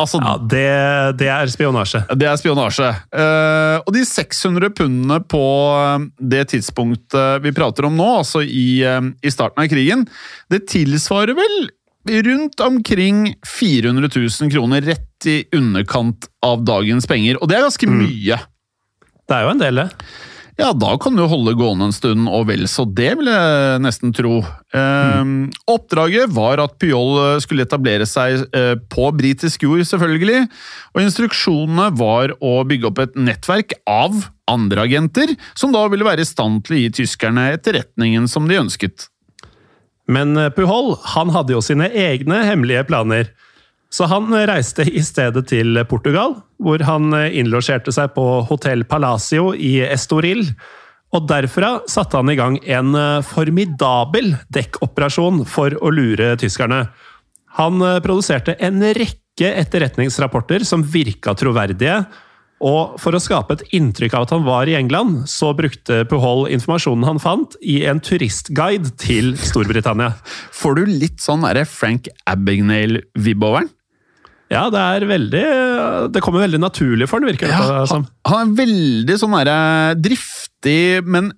Altså, 0.01 0.17
Ja, 0.23 0.33
det, 0.41 1.19
det 1.19 1.29
er 1.29 1.51
spionasje. 1.53 2.01
det 2.17 2.27
er 2.27 2.39
spionasje. 2.41 2.89
Uh, 3.13 3.77
og 3.85 3.93
de 3.93 4.01
600 4.09 4.73
pundene 4.73 5.19
på 5.21 5.43
det 6.17 6.47
tidspunktet 6.55 7.45
vi 7.45 7.53
prater 7.53 7.87
om 7.87 7.95
nå, 7.95 8.09
altså 8.23 8.41
i, 8.41 8.81
uh, 8.81 9.05
i 9.21 9.31
starten 9.31 9.61
av 9.61 9.69
krigen, 9.69 10.07
det 10.49 10.65
tilsvarer 10.73 11.37
vel 11.37 11.69
rundt 12.09 12.59
omkring 12.59 13.35
400 13.47 14.09
000 14.15 14.51
kroner 14.51 14.81
rett 14.81 15.29
i 15.29 15.43
underkant 15.55 16.27
av 16.45 16.65
dagens 16.67 17.07
penger. 17.07 17.39
Og 17.41 17.49
det 17.49 17.57
er 17.57 17.67
ganske 17.67 17.89
mye. 17.89 18.39
Det 19.23 19.35
er 19.37 19.45
jo 19.45 19.53
en 19.53 19.63
del, 19.63 19.83
det. 19.83 19.89
Ja, 20.59 20.67
da 20.77 20.91
kan 21.01 21.15
du 21.17 21.23
holde 21.25 21.55
gående 21.57 21.87
en 21.89 21.95
stund, 21.95 22.27
og 22.29 22.45
vel 22.51 22.67
så 22.69 22.83
det, 22.85 23.09
vil 23.17 23.29
jeg 23.31 23.79
nesten 23.81 24.11
tro. 24.13 24.43
Eh, 24.75 25.31
Oppdraget 25.73 26.29
var 26.35 26.61
at 26.61 26.75
Puyol 26.81 27.17
eh, 27.23 27.39
skulle 27.41 27.65
etablere 27.65 28.05
seg 28.09 28.43
eh, 28.53 28.75
på 28.93 29.07
britisk 29.17 29.65
jord, 29.65 29.81
selvfølgelig. 29.89 30.43
Og 30.93 31.01
instruksjonene 31.07 31.89
var 31.97 32.35
å 32.37 32.59
bygge 32.69 32.91
opp 32.91 33.01
et 33.01 33.17
nettverk 33.17 33.73
av 33.89 34.27
andre 34.51 34.85
agenter, 34.85 35.33
som 35.57 35.73
da 35.73 35.87
ville 35.89 36.05
være 36.05 36.21
i 36.21 36.29
stand 36.29 36.61
til 36.67 36.77
å 36.77 36.83
gi 36.83 36.93
tyskerne 37.01 37.49
etterretningen 37.55 38.29
som 38.29 38.45
de 38.49 38.61
ønsket. 38.61 39.07
Men 40.11 40.35
Puhol 40.35 40.51
Pujol 40.57 40.95
han 41.13 41.31
hadde 41.31 41.55
jo 41.55 41.61
sine 41.63 41.87
egne 41.87 42.41
hemmelige 42.47 42.83
planer. 42.89 43.31
Så 43.93 44.07
han 44.09 44.31
eh, 44.33 44.47
reiste 44.49 44.85
i 44.89 45.03
stedet 45.05 45.45
til 45.51 45.77
Portugal, 45.89 46.39
hvor 46.63 46.81
han 46.87 47.13
eh, 47.13 47.35
innlosjerte 47.39 47.93
seg 47.93 48.15
på 48.15 48.25
Hotell 48.49 48.85
Palacio 48.89 49.51
i 49.53 49.77
Estoril. 49.85 50.47
Og 51.13 51.27
derfra 51.29 51.75
satte 51.89 52.17
han 52.17 52.31
i 52.33 52.37
gang 52.39 52.57
en 52.65 52.97
eh, 52.97 53.25
formidabel 53.27 54.33
dekkoperasjon 54.53 55.43
for 55.49 55.75
å 55.77 55.93
lure 55.93 56.33
tyskerne. 56.41 56.87
Han 57.59 57.81
eh, 57.85 57.99
produserte 58.05 58.57
en 58.57 58.81
rekke 58.97 59.53
etterretningsrapporter 59.61 60.65
som 60.65 60.85
virka 60.85 61.35
troverdige. 61.37 62.01
Og 62.63 62.95
for 63.01 63.15
å 63.15 63.19
skape 63.19 63.57
et 63.57 63.63
inntrykk 63.75 64.13
av 64.15 64.27
at 64.27 64.33
han 64.35 64.45
var 64.45 64.69
i 64.71 64.75
England, 64.77 65.25
så 65.27 65.51
brukte 65.57 66.03
Puhol 66.07 66.45
informasjonen 66.53 67.07
han 67.07 67.19
fant, 67.19 67.57
i 67.59 67.81
en 67.89 67.99
turistguide 68.03 68.93
til 69.01 69.33
Storbritannia. 69.39 70.13
Får 70.55 70.79
du 70.79 70.83
litt 70.87 71.19
sånn 71.23 71.43
Frank 71.67 72.07
Abagnale-vibb 72.29 73.43
over 73.43 73.65
den? 73.65 73.73
Ja, 74.53 74.67
det 74.69 74.81
er 74.81 75.05
veldig 75.09 75.43
Det 76.13 76.21
kommer 76.21 76.43
veldig 76.43 76.59
naturlig 76.61 77.07
for 77.09 77.17
han, 77.17 77.29
virker 77.31 77.49
det 77.49 77.55
Ja, 77.55 77.85
som. 77.89 78.03
han, 78.03 78.29
han 78.29 78.51
er 78.51 78.57
veldig 78.59 79.15
sånn 79.17 79.35
derre 79.37 79.95
driftig, 79.97 81.01
men 81.09 81.31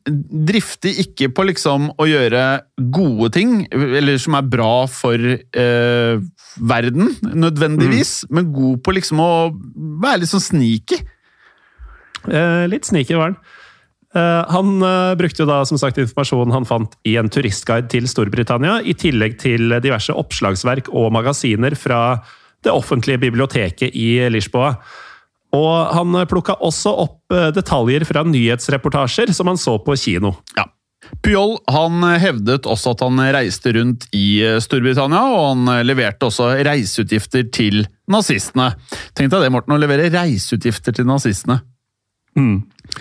driftig 0.50 0.96
ikke 1.06 1.30
på 1.34 1.46
liksom 1.48 1.92
å 1.96 2.08
gjøre 2.10 2.44
gode 2.94 3.32
ting, 3.38 3.56
eller 3.72 4.20
som 4.22 4.36
er 4.38 4.50
bra 4.52 4.74
for 4.92 5.16
eh, 5.16 6.26
verden, 6.58 7.12
nødvendigvis, 7.34 8.26
men 8.30 8.52
god 8.56 8.82
på 8.86 8.94
liksom 8.96 9.20
å 9.20 9.32
være 10.04 10.24
litt 10.24 10.32
sånn 10.32 10.44
sneaky. 10.44 11.02
Eh, 12.32 12.66
litt 12.72 12.88
sneaky 12.88 13.18
var 13.18 13.32
han. 13.34 13.38
Eh, 14.16 14.44
Han 14.56 14.82
eh, 14.82 15.16
brukte 15.20 15.44
jo 15.44 15.50
da 15.50 15.60
som 15.68 15.78
sagt 15.82 16.00
informasjonen 16.02 16.54
han 16.56 16.66
fant 16.66 16.96
i 17.06 17.18
en 17.20 17.30
turistguide 17.30 17.90
til 17.92 18.08
Storbritannia, 18.08 18.80
i 18.82 18.96
tillegg 18.98 19.38
til 19.42 19.76
diverse 19.84 20.14
oppslagsverk 20.16 20.90
og 20.94 21.12
magasiner 21.12 21.76
fra 21.76 22.22
det 22.66 22.74
offentlige 22.74 23.22
biblioteket 23.28 23.94
i 23.94 24.30
Lisboa. 24.32 24.78
Og 25.56 25.94
han 25.96 26.16
plukka 26.28 26.58
også 26.66 26.94
opp 27.06 27.36
eh, 27.36 27.52
detaljer 27.56 28.08
fra 28.08 28.24
nyhetsreportasjer 28.28 29.32
som 29.36 29.52
han 29.52 29.60
så 29.60 29.78
på 29.84 29.96
kino. 30.00 30.34
Ja. 30.58 30.66
Puyol 31.26 31.56
han 31.72 32.04
hevdet 32.22 32.68
også 32.70 32.96
at 32.96 33.04
han 33.06 33.22
reiste 33.36 33.74
rundt 33.78 34.08
i 34.16 34.40
Storbritannia, 34.62 35.22
og 35.34 35.46
han 35.52 35.86
leverte 35.88 36.30
også 36.30 36.52
reiseutgifter 36.66 37.48
til 37.54 37.86
nazistene. 38.12 38.72
Tenk 39.18 39.34
deg 39.34 39.48
det, 39.48 39.54
Morten, 39.54 39.76
å 39.76 39.82
levere 39.82 40.12
reiseutgifter 40.14 40.96
til 41.00 41.10
nazistene. 41.10 41.62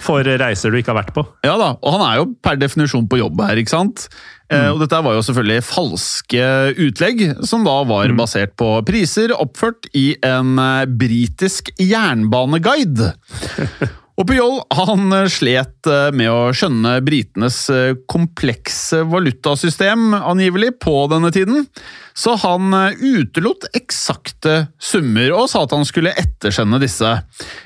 For 0.01 0.27
reiser 0.27 0.73
du 0.73 0.79
ikke 0.79 0.93
har 0.93 1.01
vært 1.03 1.15
på. 1.15 1.25
Ja 1.47 1.57
da, 1.61 1.75
og 1.77 1.97
han 1.97 2.05
er 2.07 2.21
jo 2.21 2.29
per 2.43 2.59
definisjon 2.59 3.09
på 3.11 3.19
jobb 3.21 3.43
her, 3.45 3.59
ikke 3.61 3.75
sant? 3.75 4.07
Eh, 4.53 4.69
og 4.71 4.81
dette 4.83 5.01
var 5.05 5.17
jo 5.17 5.25
selvfølgelig 5.27 5.65
falske 5.67 6.47
utlegg, 6.87 7.25
som 7.47 7.67
da 7.67 7.77
var 7.89 8.15
basert 8.19 8.55
på 8.61 8.71
priser 8.87 9.35
oppført 9.37 9.89
i 9.97 10.13
en 10.25 10.55
eh, 10.61 10.87
britisk 11.03 11.73
jernbaneguide. 11.83 13.13
Og 14.15 14.27
Puyol 14.29 14.61
han 14.79 15.11
eh, 15.15 15.27
slet 15.33 15.89
eh, 15.91 16.09
med 16.15 16.31
å 16.31 16.53
skjønne 16.55 16.95
britenes 17.05 17.59
eh, 17.75 17.97
komplekse 18.11 19.03
valutasystem, 19.11 20.13
angivelig, 20.21 20.77
på 20.85 20.95
denne 21.11 21.33
tiden. 21.35 21.67
Så 22.15 22.37
han 22.45 22.71
utelot 23.01 23.67
eksakte 23.75 24.69
summer 24.79 25.35
og 25.35 25.49
sa 25.51 25.65
at 25.65 25.75
han 25.75 25.87
skulle 25.89 26.15
ettersende 26.21 26.79
disse. 26.83 27.11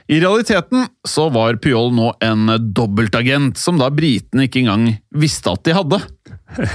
I 0.08 0.22
realiteten 0.22 0.88
så 1.04 1.28
var 1.34 1.60
Puyol 1.60 1.92
nå 1.96 2.14
en 2.24 2.54
dobbeltagent, 2.72 3.60
som 3.60 3.76
da 3.80 3.90
britene 3.92 4.48
ikke 4.48 4.64
engang 4.64 4.94
visste 5.12 5.52
at 5.52 5.68
de 5.68 5.76
hadde. 5.76 6.00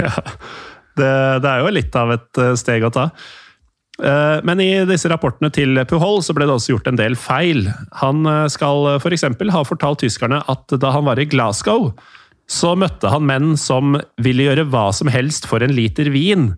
Det, 0.93 1.07
det 1.41 1.49
er 1.49 1.63
jo 1.63 1.69
litt 1.73 1.95
av 1.97 2.12
et 2.13 2.39
steg 2.62 2.83
å 2.86 2.91
ta. 2.93 3.07
Eh, 4.01 4.39
Men 4.43 4.62
i 4.63 4.71
disse 4.89 5.10
rapportene 5.12 5.51
til 5.53 5.77
Puhol 5.89 6.23
så 6.25 6.34
ble 6.34 6.47
det 6.49 6.56
også 6.56 6.73
gjort 6.73 6.89
en 6.89 6.99
del 6.99 7.17
feil. 7.19 7.67
Han 8.01 8.25
eh, 8.25 8.47
skal 8.49 8.95
f.eks. 8.97 9.27
ha 9.53 9.63
fortalt 9.67 10.01
tyskerne 10.01 10.41
at 10.49 10.77
da 10.82 10.93
han 10.95 11.06
var 11.06 11.21
i 11.21 11.29
Glasgow, 11.29 11.91
så 12.49 12.73
møtte 12.75 13.12
han 13.12 13.27
menn 13.27 13.53
som 13.60 13.97
ville 14.21 14.49
gjøre 14.49 14.65
hva 14.71 14.89
som 14.95 15.12
helst 15.13 15.45
for 15.49 15.63
en 15.63 15.75
liter 15.75 16.10
vin. 16.13 16.51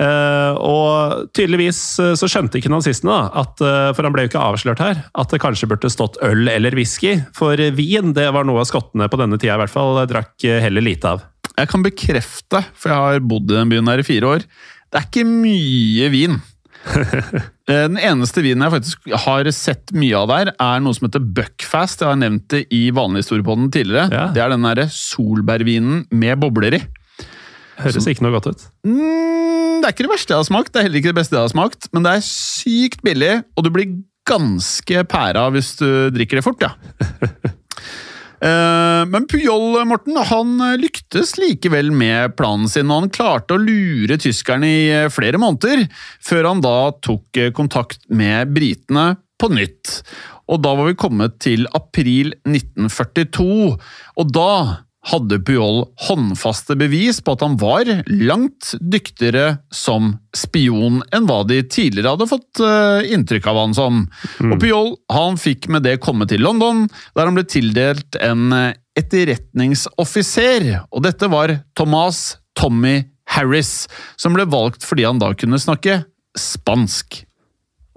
Eh, 0.00 0.52
og 0.56 1.26
tydeligvis 1.36 1.80
eh, 2.00 2.14
så 2.16 2.28
skjønte 2.30 2.60
ikke 2.60 2.70
nazistene, 2.72 3.18
at, 3.36 3.60
eh, 3.60 3.90
for 3.96 4.06
han 4.06 4.14
ble 4.14 4.24
jo 4.24 4.30
ikke 4.30 4.44
avslørt 4.46 4.80
her, 4.80 5.02
at 5.12 5.34
det 5.34 5.42
kanskje 5.42 5.68
burde 5.68 5.90
stått 5.92 6.16
øl 6.24 6.48
eller 6.48 6.76
whisky. 6.78 7.18
For 7.36 7.60
vin 7.76 8.14
det 8.16 8.28
var 8.32 8.46
noe 8.48 8.64
skottene 8.68 9.10
på 9.10 9.20
denne 9.20 9.40
tida 9.40 9.58
i 9.58 9.62
hvert 9.64 9.74
fall 9.74 10.00
drakk 10.08 10.46
eh, 10.48 10.62
heller 10.64 10.86
lite 10.86 11.16
av. 11.16 11.26
Jeg 11.50 11.68
kan 11.68 11.84
bekrefte, 11.84 12.62
for 12.78 12.94
jeg 12.94 13.04
har 13.04 13.26
bodd 13.26 13.50
i 13.50 13.58
den 13.58 13.74
byen 13.74 13.90
her 13.90 14.00
i 14.00 14.06
fire 14.06 14.36
år, 14.38 14.46
det 14.90 14.98
er 14.98 15.10
ikke 15.10 15.26
mye 15.28 16.08
vin. 16.14 16.40
Eh, 17.70 17.84
Den 17.86 18.00
eneste 18.02 18.42
vinen 18.42 18.64
jeg 18.64 18.72
faktisk 18.72 19.12
har 19.22 19.46
sett 19.54 19.92
mye 19.94 20.16
av 20.18 20.26
der, 20.26 20.48
er 20.58 20.80
noe 20.82 20.96
som 20.96 21.06
heter 21.06 21.22
Buckfast. 21.22 22.00
Jeg 22.02 22.10
har 22.10 22.18
nevnt 22.18 22.48
det 22.50 22.64
i 22.74 22.88
vanlig 22.90 23.22
historiepodden 23.22 23.68
tidligere. 23.70 24.08
Ja. 24.10 24.24
Det 24.34 24.42
er 24.42 24.50
den 24.50 24.64
derre 24.66 24.88
solbærvinen 24.90 26.00
med 26.10 26.40
bobler 26.42 26.80
i. 26.80 26.82
Høres 27.78 28.08
ikke 28.10 28.24
noe 28.26 28.34
godt 28.34 28.50
ut. 28.50 28.64
Mm, 28.82 29.78
det 29.78 29.86
er 29.86 29.94
ikke 29.94 30.08
det 30.08 30.12
verste 30.16 30.34
jeg 30.34 30.42
har 30.42 30.48
smakt, 30.50 30.72
det 30.74 30.80
er 30.80 30.88
heller 30.88 31.00
ikke 31.00 31.12
det 31.12 31.20
beste 31.20 31.38
jeg 31.38 31.46
har 31.46 31.52
smakt, 31.54 31.86
men 31.94 32.04
det 32.08 32.16
er 32.18 32.26
sykt 32.26 33.04
billig, 33.06 33.32
og 33.54 33.64
du 33.64 33.70
blir 33.76 33.94
ganske 34.28 35.04
pæra 35.10 35.46
hvis 35.54 35.72
du 35.78 35.86
drikker 36.12 36.40
det 36.40 36.44
fort, 36.44 36.66
ja. 36.66 36.74
Eh, 38.40 39.02
Men 39.06 39.26
Pujol 39.28 39.78
Morten, 39.88 40.16
han 40.16 40.56
lyktes 40.80 41.36
likevel 41.40 41.90
med 41.92 42.36
planen 42.38 42.68
sin, 42.72 42.90
og 42.90 43.04
han 43.04 43.12
klarte 43.12 43.56
å 43.56 43.60
lure 43.60 44.16
tyskerne 44.20 44.68
i 44.68 44.84
eh, 44.94 45.08
flere 45.12 45.40
måneder, 45.40 45.86
før 46.24 46.48
han 46.48 46.62
da 46.64 46.76
tok 47.04 47.40
eh, 47.40 47.52
kontakt 47.56 48.06
med 48.08 48.54
britene 48.56 49.12
på 49.40 49.50
nytt. 49.52 50.00
Og 50.50 50.62
da 50.64 50.72
var 50.76 50.88
vi 50.88 50.98
kommet 50.98 51.36
til 51.42 51.68
april 51.76 52.32
1942, 52.48 53.76
og 54.18 54.32
da 54.34 54.52
hadde 55.08 55.38
Puyol 55.40 55.86
håndfaste 56.08 56.76
bevis 56.76 57.22
på 57.24 57.32
at 57.32 57.44
han 57.44 57.56
var 57.60 57.88
langt 58.06 58.74
dyktigere 58.80 59.60
som 59.72 60.12
spion 60.36 61.00
enn 61.14 61.28
hva 61.28 61.40
de 61.48 61.62
tidligere 61.64 62.12
hadde 62.14 62.28
fått 62.28 62.60
eh, 62.64 63.08
inntrykk 63.14 63.48
av 63.48 63.60
han 63.62 63.76
som. 63.76 64.02
Og 64.44 64.58
Puyol 64.60 64.92
han 65.12 65.40
fikk 65.40 65.70
med 65.72 65.86
det 65.88 65.96
komme 66.04 66.28
til 66.28 66.44
London, 66.44 66.84
der 67.16 67.30
han 67.30 67.38
ble 67.38 67.46
tildelt 67.48 68.18
en 68.20 68.52
eh, 68.56 68.76
etterretningsoffiser. 69.00 70.68
Og 70.92 71.06
dette 71.08 71.32
var 71.32 71.56
Thomas 71.78 72.36
Tommy 72.58 73.00
Harris, 73.30 73.88
som 74.20 74.36
ble 74.36 74.44
valgt 74.50 74.84
fordi 74.84 75.08
han 75.08 75.22
da 75.22 75.32
kunne 75.38 75.60
snakke 75.62 76.02
spansk. 76.36 77.22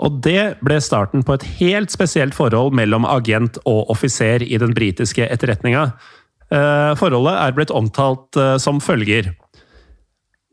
Og 0.03 0.19
det 0.25 0.57
ble 0.65 0.79
starten 0.83 1.23
på 1.25 1.35
et 1.37 1.45
helt 1.59 1.93
spesielt 1.93 2.35
forhold 2.35 2.73
mellom 2.75 3.05
agent 3.07 3.59
og 3.69 3.91
offiser 3.93 4.43
i 4.43 4.57
den 4.59 4.73
britiske 4.75 5.27
etterretninga. 5.27 5.91
Eh, 6.53 6.93
Forholdet 6.99 7.33
er 7.39 7.55
blitt 7.57 7.73
omtalt 7.73 8.37
eh, 8.37 8.57
som 8.61 8.81
følger. 8.83 9.31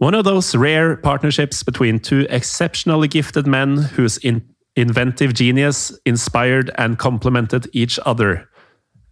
One 0.01 0.15
of 0.17 0.25
those 0.25 0.57
rare 0.57 0.97
partnerships 0.97 1.63
between 1.63 1.99
two 2.01 2.25
exceptionally 2.31 3.07
gifted 3.09 3.47
men 3.47 3.77
whose 3.97 4.17
in 4.25 4.41
inventive 4.77 5.35
genius 5.35 5.93
inspired 6.07 6.71
and 6.79 6.97
complemented 6.99 7.67
each 7.75 7.99
other. 8.07 8.47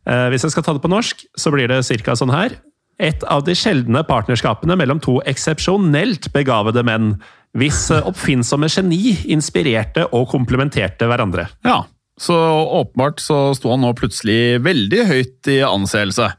Eh, 0.07 0.29
Hvis 0.31 0.45
jeg 0.47 0.55
skal 0.55 0.63
ta 0.65 0.73
det 0.73 0.83
på 0.83 0.89
norsk, 0.89 1.27
så 1.37 1.53
blir 1.53 1.69
det 1.69 1.83
ca. 2.05 2.15
sånn 2.17 2.33
her. 2.33 2.57
Et 2.99 3.23
av 3.29 3.45
de 3.45 3.53
sjeldne 3.55 4.01
partnerskapene 4.07 4.77
mellom 4.79 5.01
to 5.03 5.21
eksepsjonelt 5.27 6.33
begavede 6.33 6.83
menn, 6.87 7.21
hvis 7.59 7.91
oppfinnsomme 7.91 8.69
geni 8.71 9.13
inspirerte 9.29 10.07
og 10.13 10.29
komplementerte 10.33 11.07
hverandre. 11.07 11.49
Ja, 11.67 11.85
så 12.19 12.35
åpenbart 12.81 13.21
så 13.21 13.55
sto 13.55 13.71
han 13.71 13.85
nå 13.85 13.93
plutselig 13.99 14.59
veldig 14.65 15.05
høyt 15.07 15.51
i 15.53 15.61
anseelse. 15.67 16.33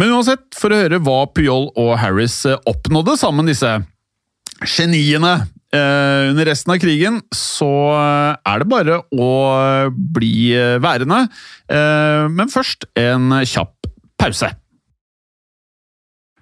Men 0.00 0.10
uansett, 0.10 0.48
for 0.58 0.74
å 0.74 0.78
høre 0.82 0.98
hva 1.04 1.20
Puyol 1.30 1.68
og 1.78 1.92
Harris 2.02 2.40
eh, 2.48 2.58
oppnådde 2.66 3.14
sammen, 3.20 3.46
disse 3.46 3.76
geniene 4.64 5.34
eh, 5.74 6.30
under 6.30 6.48
resten 6.50 6.74
av 6.74 6.80
krigen, 6.82 7.20
så 7.34 7.70
eh, 7.94 8.50
er 8.50 8.62
det 8.62 8.70
bare 8.72 8.98
å 9.14 9.30
bli 10.18 10.50
eh, 10.58 10.80
værende. 10.82 11.24
Eh, 11.70 12.26
men 12.32 12.50
først 12.50 12.88
en 12.98 13.38
kjapp 13.46 13.90
pause. 14.18 14.50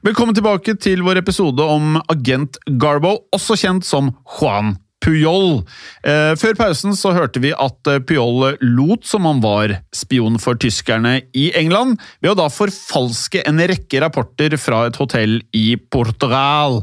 Velkommen 0.03 0.35
tilbake 0.35 0.75
til 0.83 1.05
vår 1.07 1.21
episode 1.21 1.63
om 1.63 2.01
agent 2.11 2.57
Garbo, 2.81 3.19
også 3.37 3.55
kjent 3.61 3.87
som 3.87 4.11
Juan 4.39 4.75
Puyol. 5.03 5.63
Eh, 6.07 6.33
før 6.39 6.55
pausen 6.59 6.95
så 6.99 7.11
hørte 7.17 7.41
vi 7.43 7.51
at 7.53 7.91
eh, 7.91 7.99
Puyol 8.07 8.57
lot 8.63 9.07
som 9.09 9.27
han 9.27 9.41
var 9.43 9.75
spion 9.95 10.39
for 10.43 10.55
tyskerne 10.63 11.19
i 11.35 11.49
England, 11.59 11.99
ved 12.23 12.33
å 12.35 12.39
da 12.43 12.47
forfalske 12.53 13.43
en 13.49 13.59
rekke 13.59 14.01
rapporter 14.05 14.55
fra 14.63 14.85
et 14.89 14.99
hotell 15.01 15.41
i 15.59 15.75
Portugal. 15.93 16.81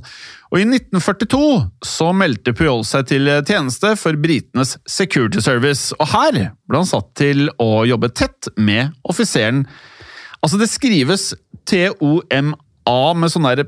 Og 0.49 0.57
I 0.61 0.65
1942 0.65 1.41
så 1.85 2.09
meldte 2.17 2.55
Puyol 2.57 2.83
seg 2.87 3.07
til 3.11 3.29
tjeneste 3.45 3.93
for 4.01 4.17
britenes 4.19 4.75
Security 4.89 5.43
Service, 5.45 5.93
og 6.01 6.09
her 6.13 6.39
ble 6.67 6.81
han 6.81 6.89
satt 6.89 7.11
til 7.19 7.47
å 7.61 7.83
jobbe 7.87 8.09
tett 8.17 8.49
med 8.57 8.95
offiseren. 9.07 9.63
Altså, 10.41 10.57
det 10.59 10.69
skrives 10.71 11.31
T-O-M-A 11.69 12.99
med 13.19 13.31
sånn 13.33 13.47
der 13.49 13.65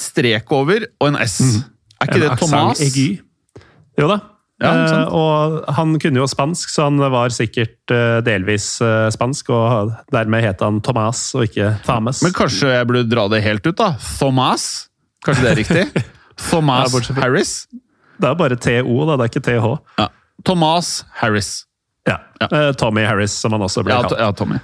strek 0.00 0.50
over 0.54 0.84
og 1.00 1.12
en 1.12 1.18
S. 1.22 1.38
Er 2.00 2.08
ikke 2.08 2.18
En 2.18 2.24
det 2.24 2.38
Thomas? 2.40 2.80
aigu. 2.82 3.20
Jo 3.98 4.06
da. 4.10 4.20
Ja, 4.60 4.70
sånn. 4.90 5.02
Eh, 5.06 5.14
og 5.16 5.70
han 5.78 5.94
kunne 6.02 6.20
jo 6.20 6.26
spansk, 6.28 6.68
så 6.68 6.84
han 6.90 7.00
var 7.00 7.32
sikkert 7.32 7.94
eh, 7.96 8.18
delvis 8.26 8.66
eh, 8.84 9.06
spansk, 9.14 9.48
og 9.56 9.94
dermed 10.12 10.44
het 10.44 10.60
han 10.60 10.82
Thomas 10.84 11.22
og 11.34 11.46
ikke 11.48 11.70
Thames. 11.86 12.20
Men 12.26 12.34
kanskje 12.36 12.68
jeg 12.74 12.88
burde 12.90 13.06
dra 13.08 13.24
det 13.32 13.40
helt 13.46 13.64
ut, 13.64 13.76
da? 13.80 13.94
Thomas? 14.18 14.66
Kanskje 15.24 15.46
det 15.46 15.50
er 15.54 15.60
riktig? 15.62 16.04
Thomas 16.50 16.92
Ja, 16.92 17.16
Harris? 17.22 17.54
Det 18.20 18.28
er 18.28 18.36
bare 18.36 18.56
TO, 18.60 18.98
da, 19.08 19.16
det 19.16 19.24
er 19.26 19.32
ikke 19.32 19.44
TH. 19.48 19.72
Ja. 19.96 20.08
Thomas 20.44 20.92
Harris. 21.22 21.50
Ja. 22.08 22.18
Eh, 22.44 22.70
Tommy 22.80 23.02
Harris, 23.08 23.32
som 23.40 23.52
han 23.56 23.64
også 23.64 23.82
ble 23.84 23.96
Ja, 23.96 24.04
kalt. 24.04 24.20
ja 24.20 24.28
Tommy. 24.36 24.60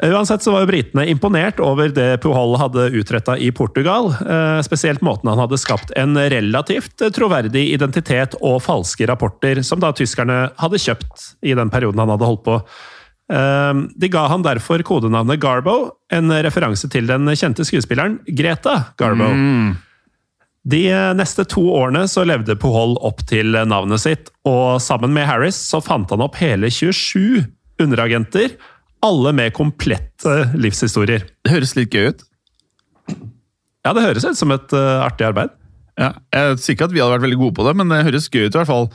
Uansett 0.00 0.40
så 0.42 0.54
var 0.54 0.62
jo 0.64 0.70
britene 0.70 1.04
imponert 1.12 1.58
over 1.60 1.90
det 1.92 2.14
Puhol 2.22 2.54
hadde 2.56 2.86
utretta 2.96 3.34
i 3.36 3.50
Portugal. 3.52 4.06
eh, 4.24 4.62
Spesielt 4.64 5.02
måten 5.04 5.28
han 5.28 5.38
hadde 5.42 5.58
skapt 5.60 5.92
en 6.00 6.16
relativt 6.16 6.96
troverdig 7.12 7.66
identitet 7.74 8.34
og 8.40 8.62
falske 8.64 9.04
rapporter, 9.10 9.60
som 9.62 9.82
da 9.84 9.90
tyskerne 9.92 10.46
hadde 10.56 10.80
kjøpt 10.80 11.26
i 11.44 11.52
den 11.58 11.68
perioden 11.68 12.00
han 12.00 12.08
hadde 12.14 12.24
holdt 12.30 12.44
på. 12.48 12.56
Eh, 13.32 13.84
De 14.00 14.08
ga 14.08 14.24
han 14.32 14.42
derfor 14.48 14.80
kodenavnet 14.82 15.40
Garbo, 15.44 15.76
en 16.10 16.32
referanse 16.40 16.88
til 16.88 17.06
den 17.12 17.28
kjente 17.36 17.60
skuespilleren 17.68 18.16
Greta 18.32 18.94
Garbo. 18.96 19.28
De 20.64 20.84
neste 21.18 21.44
to 21.50 21.66
årene 21.74 22.04
så 22.08 22.24
levde 22.24 22.54
Puhol 22.56 22.96
opp 23.02 23.24
til 23.28 23.52
navnet 23.66 24.00
sitt, 24.00 24.30
og 24.46 24.80
sammen 24.80 25.12
med 25.12 25.26
Harris 25.28 25.56
så 25.58 25.82
fant 25.84 26.08
han 26.14 26.22
opp 26.22 26.36
hele 26.40 26.70
27 26.70 27.42
underagenter, 27.82 28.54
Alle 29.02 29.32
med 29.34 29.54
komplette 29.56 30.36
livshistorier. 30.54 31.26
Det 31.42 31.54
høres 31.54 31.74
litt 31.78 31.94
gøy 31.94 32.12
ut. 32.12 32.22
Ja, 33.82 33.90
det 33.96 34.04
høres 34.04 34.26
ut 34.28 34.38
som 34.38 34.54
et 34.54 34.74
uh, 34.76 35.02
artig 35.02 35.26
arbeid. 35.26 35.56
Ja, 36.00 36.14
jeg 36.32 36.60
sier 36.62 36.72
ikke 36.72 36.86
at 36.88 36.92
vi 36.94 37.02
hadde 37.02 37.12
vært 37.12 37.24
veldig 37.26 37.36
gode 37.36 37.54
på 37.58 37.64
det, 37.66 37.72
men 37.76 37.90
det 37.92 37.98
høres 38.06 38.30
gøy 38.32 38.46
ut 38.46 38.54
i 38.54 38.56
hvert 38.56 38.70
fall. 38.70 38.86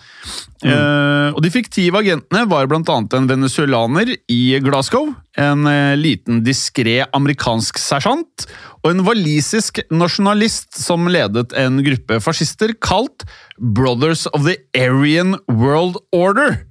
Eh, 0.65 1.27
og 1.29 1.43
De 1.45 1.51
fiktive 1.53 1.99
agentene 2.01 2.41
var 2.49 2.65
bl.a. 2.65 2.81
en 2.97 3.29
venezuelaner 3.29 4.15
i 4.33 4.39
Glasgow, 4.65 5.11
en 5.37 5.69
eh, 5.69 5.93
liten 5.99 6.41
diskré 6.45 7.03
amerikansk 7.05 7.77
sersjant 7.77 8.47
og 8.81 8.89
en 8.89 9.05
walisisk 9.05 9.83
nasjonalist 9.93 10.79
som 10.81 11.05
ledet 11.11 11.53
en 11.59 11.77
gruppe 11.85 12.17
fascister 12.23 12.73
kalt 12.81 13.27
Brothers 13.61 14.25
of 14.33 14.49
the 14.49 14.57
Aryan 14.73 15.37
World 15.45 16.01
Order. 16.09 16.63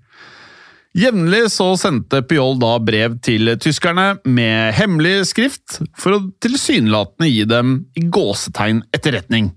Jevnlig 0.97 1.51
så 1.53 1.75
sendte 1.77 2.23
Pyol 2.25 2.55
da 2.57 2.79
brev 2.81 3.19
til 3.25 3.51
tyskerne 3.61 4.15
med 4.25 4.73
hemmelig 4.79 5.27
skrift 5.35 5.83
for 5.93 6.17
å 6.17 6.23
tilsynelatende 6.41 7.29
gi 7.29 7.43
dem 7.51 7.75
i 8.01 8.07
gåsetegn 8.09 8.81
etterretning. 8.97 9.51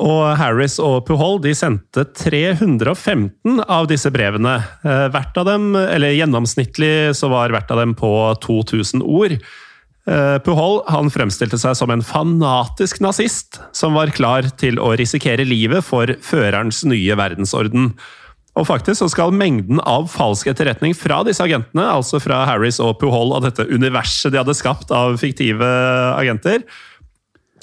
Og 0.00 0.22
Harris 0.40 0.78
og 0.80 1.02
Puhol 1.04 1.36
de 1.44 1.52
sendte 1.56 2.06
315 2.16 3.60
av 3.66 3.90
disse 3.90 4.08
brevene. 4.14 4.54
Eh, 4.80 5.04
Hvert 5.12 5.36
av 5.36 5.50
dem, 5.50 5.74
eller 5.76 6.16
Gjennomsnittlig 6.16 7.12
så 7.18 7.28
var 7.28 7.52
hvert 7.52 7.70
av 7.74 7.82
dem 7.82 7.92
på 7.98 8.12
2000 8.40 9.04
ord. 9.04 9.36
Eh, 9.36 10.38
Puhol 10.46 10.80
han 10.88 11.12
fremstilte 11.12 11.60
seg 11.60 11.76
som 11.76 11.92
en 11.92 12.00
fanatisk 12.00 13.02
nazist 13.04 13.60
som 13.76 13.92
var 14.00 14.16
klar 14.16 14.48
til 14.56 14.80
å 14.80 14.94
risikere 14.96 15.44
livet 15.44 15.84
for 15.84 16.16
førerens 16.24 16.82
nye 16.88 17.20
verdensorden. 17.20 17.92
Og 18.58 18.66
faktisk 18.68 19.00
så 19.00 19.08
skal 19.08 19.32
mengden 19.32 19.80
av 19.88 20.10
falsk 20.12 20.50
etterretning 20.52 20.92
fra 20.96 21.22
disse 21.24 21.44
agentene, 21.44 21.86
altså 21.88 22.20
fra 22.20 22.42
Harris 22.48 22.82
og 22.84 22.98
Puhol 23.00 23.32
og 23.32 23.46
dette 23.46 23.64
universet 23.70 24.34
de 24.34 24.42
hadde 24.42 24.56
skapt 24.58 24.92
av 24.92 25.16
fiktive 25.22 25.68
agenter, 26.18 26.66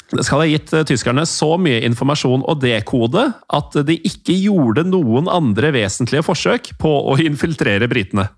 det 0.09 0.25
skal 0.25 0.41
ha 0.41 0.49
gitt 0.49 0.71
eh, 0.73 0.85
tyskerne 0.89 1.25
så 1.29 1.53
mye 1.61 1.83
informasjon 1.85 2.41
og 2.49 2.63
dekode 2.63 3.27
at 3.53 3.79
de 3.85 3.99
ikke 4.09 4.33
gjorde 4.41 4.87
noen 4.89 5.29
andre 5.29 5.69
vesentlige 5.75 6.25
forsøk 6.25 6.71
på 6.81 6.93
å 7.11 7.17
infiltrere 7.21 7.89
britene. 7.91 8.29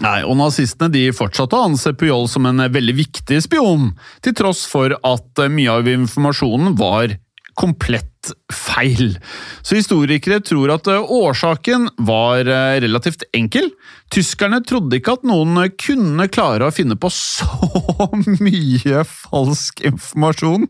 Nei, 0.00 0.20
og 0.22 0.36
Nazistene 0.38 0.88
de 0.92 1.08
fortsatte 1.12 1.58
å 1.58 1.66
anse 1.66 1.92
Pujol 1.98 2.28
som 2.30 2.46
en 2.46 2.62
veldig 2.72 2.94
viktig 2.96 3.40
spion, 3.44 3.90
til 4.24 4.36
tross 4.38 4.62
for 4.70 4.94
at 4.94 5.42
mye 5.50 5.80
av 5.80 5.90
informasjonen 5.90 6.76
var 6.78 7.16
komplett 7.60 8.30
feil. 8.52 9.18
Så 9.62 9.76
historikere 9.76 10.40
tror 10.44 10.72
at 10.74 10.88
årsaken 10.88 11.88
var 12.06 12.48
eh, 12.48 12.80
relativt 12.84 13.26
enkel. 13.36 13.70
Tyskerne 14.12 14.62
trodde 14.66 14.98
ikke 14.98 15.18
at 15.18 15.26
noen 15.28 15.60
kunne 15.80 16.28
klare 16.32 16.68
å 16.68 16.74
finne 16.74 16.96
på 17.00 17.12
så 17.12 17.48
mye 18.44 19.04
falsk 19.08 19.84
informasjon. 19.92 20.68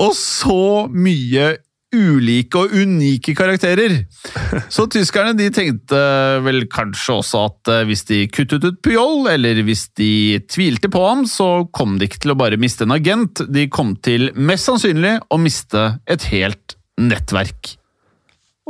Og 0.00 0.14
så 0.16 0.86
mye 0.90 1.54
ulike 1.94 2.60
og 2.60 2.74
unike 2.76 3.34
karakterer. 3.38 3.96
Så 4.74 4.86
tyskerne 4.90 5.34
de 5.38 5.48
tenkte 5.54 5.98
vel 6.44 6.64
kanskje 6.70 7.16
også 7.18 7.42
at 7.48 7.72
eh, 7.72 7.82
hvis 7.88 8.06
de 8.10 8.22
kuttet 8.32 8.66
ut 8.66 8.78
Pujol, 8.84 9.26
eller 9.32 9.62
hvis 9.66 9.88
de 9.98 10.40
tvilte 10.50 10.90
på 10.92 11.02
ham, 11.06 11.26
så 11.28 11.66
kom 11.74 11.98
de 11.98 12.08
ikke 12.08 12.22
til 12.24 12.34
å 12.34 12.38
bare 12.38 12.60
miste 12.60 12.86
en 12.86 12.94
agent, 12.96 13.44
de 13.50 13.66
kom 13.72 13.96
til 14.04 14.30
mest 14.38 14.70
sannsynlig 14.70 15.18
å 15.30 15.40
miste 15.40 15.86
et 16.10 16.30
helt 16.30 16.78
nettverk. 17.00 17.76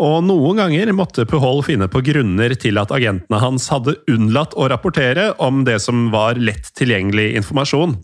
Og 0.00 0.22
noen 0.24 0.56
ganger 0.62 0.94
måtte 0.96 1.26
Puhol 1.28 1.60
finne 1.66 1.90
på 1.92 2.00
grunner 2.06 2.54
til 2.56 2.80
at 2.80 2.92
agentene 2.94 3.40
hans 3.42 3.66
hadde 3.72 3.98
unnlatt 4.08 4.54
å 4.56 4.70
rapportere 4.72 5.34
om 5.44 5.60
det 5.66 5.76
som 5.84 6.08
var 6.14 6.40
lett 6.40 6.70
tilgjengelig 6.78 7.34
informasjon. 7.42 7.98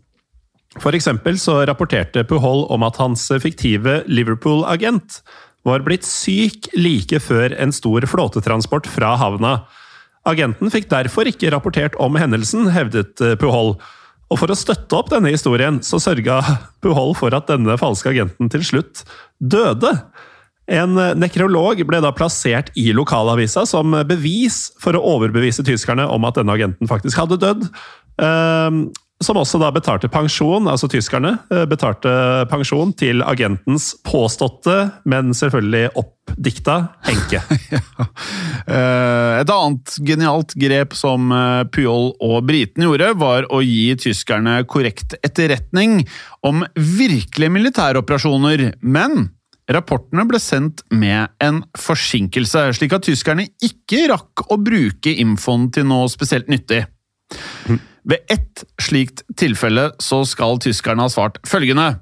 For 0.82 0.96
eksempel 0.96 1.38
så 1.40 1.62
rapporterte 1.68 2.24
Puhol 2.28 2.66
om 2.72 2.84
at 2.86 2.98
hans 3.00 3.24
fiktive 3.42 4.02
Liverpool-agent 4.10 5.20
var 5.66 5.82
blitt 5.86 6.06
syk 6.06 6.68
like 6.78 7.18
før 7.22 7.54
en 7.58 7.72
stor 7.74 8.06
flåtetransport 8.06 8.86
fra 8.90 9.16
havna. 9.18 9.58
Agenten 10.26 10.70
fikk 10.70 10.88
derfor 10.90 11.28
ikke 11.30 11.50
rapportert 11.54 11.96
om 12.02 12.18
hendelsen, 12.18 12.68
hevdet 12.74 13.18
Puhol. 13.40 13.76
Og 14.26 14.40
for 14.40 14.50
å 14.50 14.58
støtte 14.58 14.98
opp 14.98 15.10
denne 15.12 15.30
historien, 15.34 15.80
så 15.86 16.00
sørga 16.02 16.40
Puhol 16.84 17.14
for 17.18 17.34
at 17.36 17.50
denne 17.50 17.78
falske 17.80 18.10
agenten 18.12 18.50
til 18.52 18.64
slutt 18.66 19.04
døde. 19.38 19.92
En 20.66 20.98
nekrolog 21.18 21.78
ble 21.86 22.00
da 22.02 22.10
plassert 22.14 22.72
i 22.78 22.88
lokalavisa 22.94 23.62
som 23.70 23.94
bevis 24.08 24.72
for 24.82 24.98
å 24.98 25.04
overbevise 25.14 25.62
tyskerne 25.66 26.08
om 26.10 26.26
at 26.26 26.38
denne 26.40 26.56
agenten 26.58 26.90
faktisk 26.90 27.22
hadde 27.22 27.38
dødd. 27.42 27.68
Som 29.24 29.38
også 29.40 29.56
da 29.56 29.70
betalte 29.72 30.10
pensjon, 30.12 30.66
altså 30.68 30.90
tyskerne, 30.92 31.38
eh, 31.48 31.64
betalte 31.68 32.10
pensjon 32.50 32.90
til 33.00 33.22
agentens 33.24 33.94
påståtte, 34.04 34.74
men 35.08 35.32
selvfølgelig 35.32 35.94
oppdikta 35.96 36.74
enke. 37.08 37.40
ja. 37.74 37.80
Eh, 38.66 39.32
et 39.40 39.52
annet 39.54 39.96
genialt 40.04 40.52
grep 40.60 40.92
som 40.98 41.32
Puyol 41.72 42.10
og 42.20 42.36
britene 42.48 42.90
gjorde, 42.90 43.12
var 43.16 43.48
å 43.48 43.62
gi 43.64 43.94
tyskerne 44.04 44.58
korrekt 44.68 45.16
etterretning 45.24 46.02
om 46.44 46.66
virkelige 46.76 47.56
militæroperasjoner, 47.56 48.68
men 48.84 49.30
Rapportene 49.66 50.22
ble 50.30 50.38
sendt 50.38 50.84
med 50.94 51.32
en 51.42 51.64
forsinkelse, 51.74 52.68
slik 52.78 52.92
at 52.94 53.06
tyskerne 53.08 53.48
ikke 53.66 54.04
rakk 54.12 54.44
å 54.46 54.60
bruke 54.62 55.10
infoen 55.10 55.66
til 55.74 55.88
noe 55.90 56.06
spesielt 56.12 56.46
nyttig. 56.52 56.84
Ved 58.06 58.22
ett 58.30 58.62
slikt 58.82 59.24
tilfelle 59.38 59.90
så 60.02 60.20
skal 60.28 60.60
tyskerne 60.62 61.02
ha 61.02 61.10
svart 61.10 61.40
følgende 61.48 61.96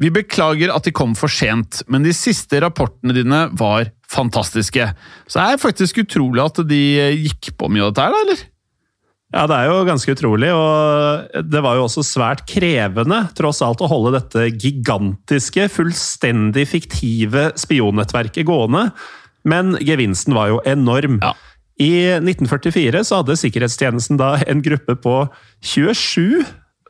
Vi 0.00 0.12
beklager 0.14 0.70
at 0.74 0.86
de 0.86 0.94
kom 0.94 1.16
for 1.18 1.32
sent, 1.32 1.82
men 1.90 2.06
de 2.06 2.14
siste 2.14 2.60
rapportene 2.62 3.16
dine 3.16 3.44
var 3.58 3.90
fantastiske. 4.12 4.86
Så 5.26 5.38
det 5.38 5.44
er 5.44 5.60
faktisk 5.62 6.02
utrolig 6.04 6.44
at 6.44 6.62
de 6.68 6.80
gikk 7.24 7.52
på 7.58 7.68
mye 7.72 7.86
av 7.86 7.92
dette 7.92 8.06
her, 8.06 8.14
da, 8.14 8.22
eller? 8.24 8.42
Ja, 9.32 9.46
det 9.48 9.56
er 9.56 9.70
jo 9.70 9.84
ganske 9.88 10.12
utrolig, 10.12 10.50
og 10.52 11.44
det 11.48 11.62
var 11.64 11.78
jo 11.78 11.86
også 11.86 12.04
svært 12.04 12.42
krevende, 12.48 13.22
tross 13.36 13.62
alt, 13.64 13.80
å 13.80 13.88
holde 13.88 14.12
dette 14.18 14.50
gigantiske, 14.50 15.70
fullstendig 15.72 16.66
fiktive 16.68 17.46
spionnettverket 17.60 18.44
gående. 18.48 18.90
Men 19.48 19.72
gevinsten 19.80 20.36
var 20.36 20.52
jo 20.52 20.60
enorm. 20.68 21.16
Ja. 21.24 21.32
I 21.82 21.90
1944 22.20 23.02
så 23.08 23.22
hadde 23.22 23.38
sikkerhetstjenesten 23.40 24.20
da 24.20 24.36
en 24.46 24.62
gruppe 24.64 24.94
på 25.02 25.16
27 25.66 26.44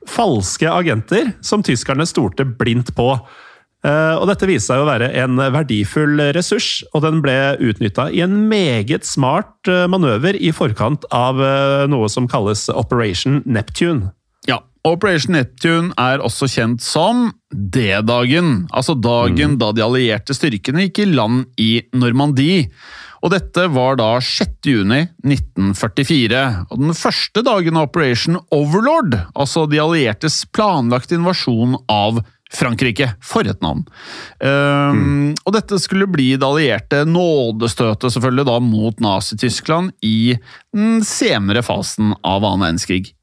falske 0.08 0.68
agenter 0.68 1.32
som 1.44 1.62
tyskerne 1.64 2.06
stolte 2.08 2.44
blindt 2.44 2.92
på. 2.96 3.14
Eh, 3.82 4.14
og 4.14 4.28
dette 4.30 4.46
viste 4.46 4.70
seg 4.70 4.82
å 4.82 4.86
være 4.86 5.10
en 5.22 5.40
verdifull 5.54 6.20
ressurs, 6.36 6.82
og 6.94 7.02
den 7.06 7.22
ble 7.24 7.36
utnytta 7.62 8.08
i 8.14 8.22
en 8.22 8.44
meget 8.50 9.06
smart 9.08 9.70
eh, 9.70 9.88
manøver 9.90 10.38
i 10.38 10.52
forkant 10.54 11.06
av 11.14 11.42
eh, 11.42 11.86
noe 11.90 12.10
som 12.12 12.28
kalles 12.30 12.68
Operation 12.70 13.40
Neptune. 13.46 14.12
Operation 14.82 15.36
Neptune 15.36 15.92
er 16.00 16.22
også 16.24 16.48
kjent 16.50 16.82
som 16.82 17.28
D-dagen, 17.52 18.66
altså 18.74 18.96
dagen 18.98 19.54
mm. 19.54 19.60
da 19.60 19.70
de 19.76 19.84
allierte 19.84 20.34
styrkene 20.34 20.88
gikk 20.88 21.04
i 21.04 21.08
land 21.12 21.44
i 21.60 21.70
Normandie. 21.94 22.66
Og 23.22 23.30
dette 23.30 23.68
var 23.70 24.00
da 24.00 24.16
6. 24.18 24.58
juni 24.66 25.04
1944. 25.22 26.42
Og 26.74 26.82
den 26.82 26.96
første 26.98 27.44
dagen 27.46 27.78
av 27.78 27.86
Operation 27.92 28.40
Overlord, 28.50 29.14
altså 29.38 29.68
de 29.70 29.78
alliertes 29.78 30.42
planlagte 30.50 31.14
invasjon 31.14 31.78
av 31.86 32.18
Frankrike. 32.52 33.12
For 33.22 33.46
et 33.48 33.62
navn! 33.62 33.86
Um, 34.42 34.98
mm. 34.98 35.30
Og 35.46 35.54
dette 35.54 35.78
skulle 35.80 36.10
bli 36.10 36.32
det 36.34 36.48
allierte 36.48 37.04
nådestøtet 37.06 38.12
selvfølgelig 38.12 38.48
da 38.50 38.58
mot 38.66 39.00
Nazi-Tyskland 39.06 39.94
i 40.04 40.34
den 40.74 41.00
senere 41.06 41.62
fasen 41.64 42.16
av 42.20 42.42
annen 42.42 42.66
verdenskrig. 42.66 43.14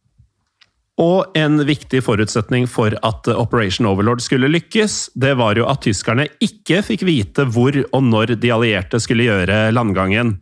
Og 1.00 1.38
en 1.40 1.62
viktig 1.64 2.02
forutsetning 2.04 2.66
for 2.68 2.92
at 3.08 3.28
Operation 3.32 3.88
Overlord 3.88 4.20
skulle 4.24 4.50
lykkes, 4.52 5.14
det 5.16 5.38
var 5.40 5.56
jo 5.56 5.68
at 5.72 5.86
tyskerne 5.86 6.28
ikke 6.44 6.82
fikk 6.84 7.06
vite 7.08 7.46
hvor 7.48 7.78
og 7.88 8.02
når 8.04 8.36
de 8.42 8.52
allierte 8.52 9.00
skulle 9.00 9.30
gjøre 9.30 9.70
landgangen. 9.72 10.36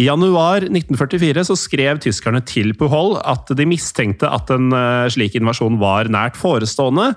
I 0.00 0.06
januar 0.06 0.64
1944 0.64 1.44
så 1.50 1.56
skrev 1.58 2.00
tyskerne 2.00 2.40
til 2.48 2.72
Puhol 2.78 3.18
at 3.20 3.50
de 3.52 3.66
mistenkte 3.68 4.30
at 4.32 4.48
en 4.54 4.72
eh, 4.72 5.10
slik 5.12 5.36
invasjon 5.36 5.76
var 5.82 6.08
nært 6.08 6.38
forestående, 6.40 7.10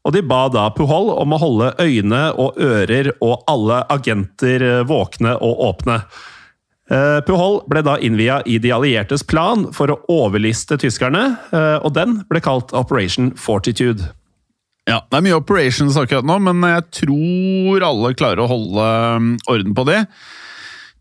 og 0.00 0.14
de 0.16 0.22
ba 0.24 0.46
da 0.48 0.70
Puhol 0.72 1.10
om 1.12 1.34
å 1.36 1.40
holde 1.42 1.74
øyne 1.82 2.22
og 2.40 2.56
ører 2.56 3.12
og 3.18 3.42
alle 3.50 3.82
agenter 3.92 4.64
eh, 4.64 4.84
våkne 4.88 5.36
og 5.44 5.60
åpne. 5.68 6.00
Eh, 6.90 7.20
Puhol 7.26 7.60
ble 7.70 7.84
da 7.86 7.94
innvia 8.02 8.40
i 8.50 8.58
de 8.58 8.72
alliertes 8.74 9.22
plan 9.22 9.68
for 9.74 9.92
å 9.92 10.00
overliste 10.10 10.78
tyskerne, 10.80 11.36
eh, 11.54 11.76
og 11.78 11.94
den 11.94 12.24
ble 12.30 12.42
kalt 12.42 12.74
Operation 12.74 13.30
Fortitude. 13.38 14.10
Ja, 14.88 15.04
Det 15.06 15.18
er 15.18 15.22
mye 15.22 15.38
operations 15.38 15.96
akkurat 16.00 16.26
nå, 16.26 16.40
men 16.42 16.64
jeg 16.66 16.88
tror 17.04 17.84
alle 17.86 18.14
klarer 18.18 18.42
å 18.42 18.50
holde 18.50 18.86
um, 19.16 19.34
orden 19.46 19.74
på 19.76 19.84
det. 19.86 20.00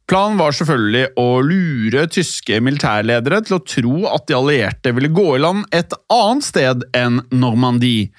Planen 0.10 0.40
var 0.42 0.56
selvfølgelig 0.58 1.12
å 1.22 1.28
lure 1.46 2.08
tyske 2.10 2.58
militærledere 2.66 3.44
til 3.46 3.60
å 3.60 3.62
tro 3.62 3.96
at 4.10 4.26
de 4.30 4.38
allierte 4.38 4.94
ville 4.98 5.12
gå 5.14 5.28
i 5.36 5.42
land 5.44 5.68
et 5.76 5.94
annet 6.14 6.48
sted 6.48 6.86
enn 6.98 7.22
Normandie. 7.30 8.10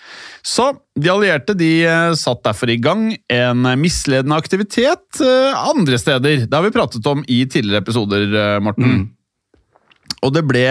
Så 0.47 0.71
de 0.95 1.11
allierte 1.11 1.57
de 1.59 1.73
eh, 1.89 2.15
satt 2.19 2.45
derfor 2.47 2.71
i 2.71 2.79
gang 2.83 3.09
en 3.33 3.67
misledende 3.81 4.39
aktivitet 4.39 5.19
eh, 5.25 5.63
andre 5.75 5.99
steder. 5.99 6.47
Det 6.47 6.55
har 6.55 6.67
vi 6.67 6.75
pratet 6.75 7.11
om 7.11 7.25
i 7.27 7.43
tidligere 7.51 7.83
episoder, 7.83 8.29
Morten. 8.63 8.69
Morten. 8.71 9.09
Og 10.21 10.35
det 10.37 10.43
ble 10.49 10.67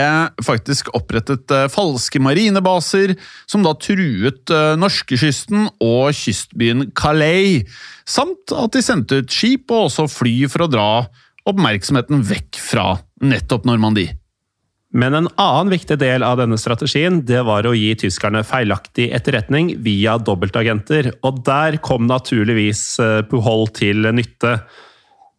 faktisk 0.46 0.92
opprettet 0.98 1.50
eh, 1.54 1.68
falske 1.74 2.22
marinebaser, 2.22 3.16
som 3.50 3.66
da 3.66 3.74
truet 3.82 4.54
eh, 4.54 4.76
norskekysten 4.80 5.68
og 5.82 6.14
kystbyen 6.18 6.90
Calais, 6.98 7.66
samt 8.10 8.54
at 8.54 8.76
de 8.76 8.86
sendte 8.86 9.22
ut 9.24 9.34
skip 9.34 9.72
og 9.74 9.90
også 9.90 10.10
fly 10.12 10.38
for 10.52 10.66
å 10.66 10.72
dra 10.72 10.90
oppmerksomheten 11.50 12.22
vekk 12.30 12.60
fra 12.62 12.92
nettopp 13.26 13.66
Normandie. 13.66 14.20
Men 14.90 15.14
en 15.14 15.30
annen 15.38 15.70
viktig 15.70 16.00
del 16.02 16.24
av 16.26 16.40
denne 16.40 16.58
strategien 16.58 17.20
det 17.30 17.44
var 17.46 17.68
å 17.70 17.76
gi 17.78 17.92
tyskerne 18.02 18.42
feilaktig 18.48 19.12
etterretning 19.14 19.76
via 19.86 20.16
dobbeltagenter, 20.18 21.12
og 21.26 21.44
der 21.46 21.78
kom 21.86 22.08
naturligvis 22.10 22.84
eh, 23.04 23.20
Puhol 23.30 23.70
til 23.78 24.10
nytte. 24.14 24.58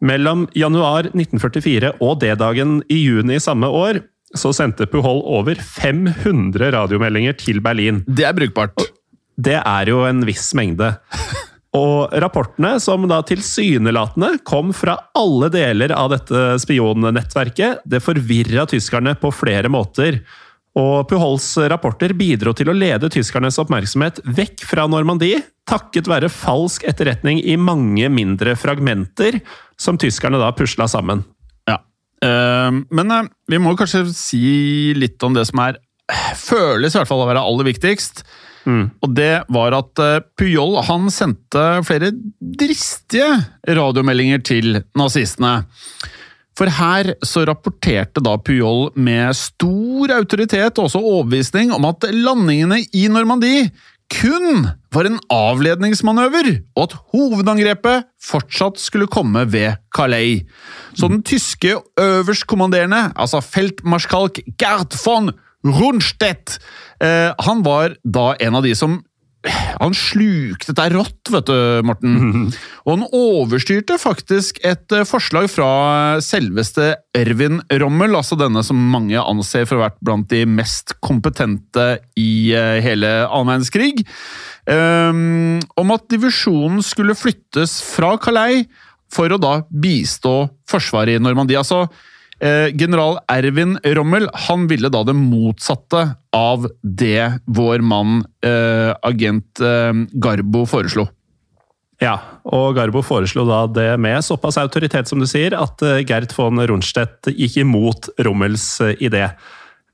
Mellom 0.01 0.47
januar 0.57 1.11
1944 1.11 1.93
og 2.01 2.17
D-dagen 2.23 2.79
i 2.89 3.03
juni 3.03 3.37
samme 3.41 3.69
år 3.69 4.01
så 4.37 4.53
sendte 4.55 4.87
Puhol 4.89 5.21
over 5.27 5.59
500 5.59 6.71
radiomeldinger 6.73 7.35
til 7.37 7.59
Berlin. 7.63 8.01
Det 8.07 8.25
er 8.25 8.35
brukbart. 8.37 8.79
Det 9.37 9.59
er 9.59 9.91
jo 9.91 10.03
en 10.07 10.23
viss 10.27 10.51
mengde. 10.57 10.93
Og 11.77 12.11
rapportene, 12.19 12.73
som 12.83 13.05
da 13.07 13.21
tilsynelatende 13.23 14.33
kom 14.47 14.73
fra 14.75 14.97
alle 15.15 15.47
deler 15.53 15.93
av 15.95 16.09
dette 16.11 16.57
spionnettverket, 16.59 17.85
det 17.87 18.01
forvirra 18.03 18.65
tyskerne 18.67 19.13
på 19.19 19.31
flere 19.31 19.71
måter. 19.71 20.19
Og 20.79 21.07
Puhols 21.09 21.45
rapporter 21.71 22.13
bidro 22.15 22.53
til 22.55 22.71
å 22.71 22.75
lede 22.75 23.09
tyskernes 23.11 23.59
oppmerksomhet 23.59 24.21
vekk 24.23 24.63
fra 24.69 24.85
Normandie, 24.87 25.41
takket 25.67 26.07
være 26.07 26.31
falsk 26.31 26.85
etterretning 26.87 27.41
i 27.43 27.57
mange 27.59 28.07
mindre 28.11 28.55
fragmenter, 28.59 29.41
som 29.79 29.99
tyskerne 29.99 30.39
da 30.39 30.53
pusla 30.55 30.87
sammen. 30.91 31.25
Ja. 31.67 31.81
Eh, 32.23 32.69
men 32.71 33.17
eh, 33.17 33.27
vi 33.51 33.59
må 33.59 33.75
kanskje 33.79 34.05
si 34.15 34.95
litt 34.95 35.21
om 35.27 35.35
det 35.35 35.47
som 35.49 35.63
er 35.65 35.81
føles 36.39 36.95
i 36.95 36.99
hvert 36.99 37.09
fall 37.09 37.23
å 37.23 37.27
være 37.29 37.43
aller 37.43 37.67
viktigst. 37.71 38.23
Og 39.01 39.13
det 39.17 39.43
var 39.49 39.73
at 39.73 40.01
eh, 40.01 40.23
Pujol 40.37 40.77
han 40.85 41.09
sendte 41.13 41.81
flere 41.87 42.11
dristige 42.39 43.29
radiomeldinger 43.67 44.43
til 44.45 44.81
nazistene. 44.97 45.61
For 46.57 46.71
her 46.71 47.13
så 47.23 47.45
rapporterte 47.47 48.23
da 48.23 48.35
Puyol 48.37 48.89
med 48.99 49.35
stor 49.39 50.11
autoritet 50.17 50.77
og 50.77 50.89
også 50.89 50.99
overbevisning 50.99 51.71
om 51.75 51.87
at 51.87 52.09
landingene 52.11 52.81
i 52.93 53.07
Normandie 53.11 53.69
kun 54.11 54.65
var 54.91 55.07
en 55.07 55.19
avledningsmanøver, 55.31 56.49
og 56.75 56.89
at 56.89 56.95
hovedangrepet 57.13 58.09
fortsatt 58.19 58.81
skulle 58.81 59.07
komme 59.07 59.45
ved 59.47 59.79
Calais. 59.95 60.43
Så 60.99 61.07
den 61.07 61.21
tyske 61.23 61.77
øverstkommanderende, 61.99 63.13
altså 63.15 63.39
feltmarskalk 63.39 64.41
Gerd 64.59 64.97
von 65.05 65.31
Rundstedt, 65.63 66.57
eh, 66.99 67.31
han 67.39 67.63
var 67.63 67.95
da 68.03 68.33
en 68.41 68.57
av 68.59 68.65
de 68.65 68.73
som 68.75 68.99
han 69.49 69.95
slukte 69.97 70.69
dette 70.69 70.91
rått, 70.93 71.31
vet 71.33 71.47
du, 71.49 71.55
Morten. 71.87 72.51
Og 72.85 72.91
han 72.93 73.05
overstyrte 73.17 73.97
faktisk 74.01 74.59
et 74.67 74.93
eh, 74.93 75.07
forslag 75.07 75.49
fra 75.49 76.19
selveste 76.21 76.93
Ervin 77.17 77.59
Rommel, 77.81 78.13
altså 78.17 78.37
denne 78.39 78.61
som 78.65 78.77
mange 78.93 79.17
anser 79.17 79.65
for 79.65 79.79
å 79.79 79.81
ha 79.81 79.89
vært 79.89 80.03
blant 80.05 80.29
de 80.29 80.43
mest 80.45 80.93
kompetente 81.01 81.87
i 82.19 82.53
eh, 82.53 82.77
hele 82.85 83.11
annen 83.25 83.55
verdenskrig, 83.55 84.05
um, 84.69 85.57
om 85.81 85.93
at 85.95 86.05
divisjonen 86.13 86.85
skulle 86.85 87.17
flyttes 87.17 87.79
fra 87.81 88.13
Calais 88.21 88.69
for 89.11 89.33
å 89.33 89.41
da 89.41 89.57
bistå 89.67 90.35
forsvaret 90.69 91.17
i 91.17 91.23
Normandie. 91.23 91.59
Altså, 91.59 91.83
eh, 91.87 92.10
general 92.73 93.19
Ervin 93.29 93.75
Rommel 93.85 94.25
han 94.47 94.67
ville 94.69 94.89
da 94.89 95.03
det 95.05 95.13
motsatte 95.13 96.15
av 96.33 96.65
det 96.81 97.41
vår 97.45 97.83
mann, 97.85 98.23
eh, 98.45 98.91
agent 99.05 99.61
eh, 99.61 99.91
Garbo, 100.13 100.65
foreslo. 100.65 101.05
Ja, 102.01 102.15
og 102.49 102.73
Garbo 102.79 103.03
foreslo 103.05 103.45
da 103.45 103.65
det 103.69 103.89
med 104.01 104.23
såpass 104.25 104.57
autoritet 104.57 105.11
som 105.11 105.21
du 105.21 105.27
sier, 105.29 105.53
at 105.53 105.83
eh, 105.85 106.01
Gert 106.07 106.33
von 106.33 106.57
Rundstedt 106.57 107.29
gikk 107.35 107.59
imot 107.61 108.09
Rommels 108.25 108.65
eh, 108.81 108.95
idé. 108.97 109.27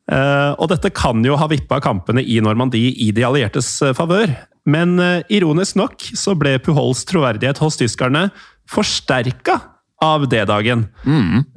Eh, 0.07 0.51
Og 0.55 0.69
dette 0.71 0.93
kan 0.95 1.19
jo 1.25 1.36
ha 1.36 1.49
vippa 1.51 1.81
kampene 1.83 2.23
i 2.23 2.39
Normandie 2.39 2.93
i 2.95 3.12
de 3.12 3.25
alliertes 3.27 3.73
eh, 3.83 3.95
favør. 3.97 4.31
Men 4.67 4.95
eh, 5.03 5.25
ironisk 5.36 5.75
nok 5.79 5.99
så 6.15 6.36
ble 6.39 6.55
Puhols 6.63 7.03
troverdighet 7.10 7.60
hos 7.60 7.75
tyskerne 7.79 8.29
forsterka 8.71 9.60
av 10.03 10.27
D-dagen. 10.29 10.86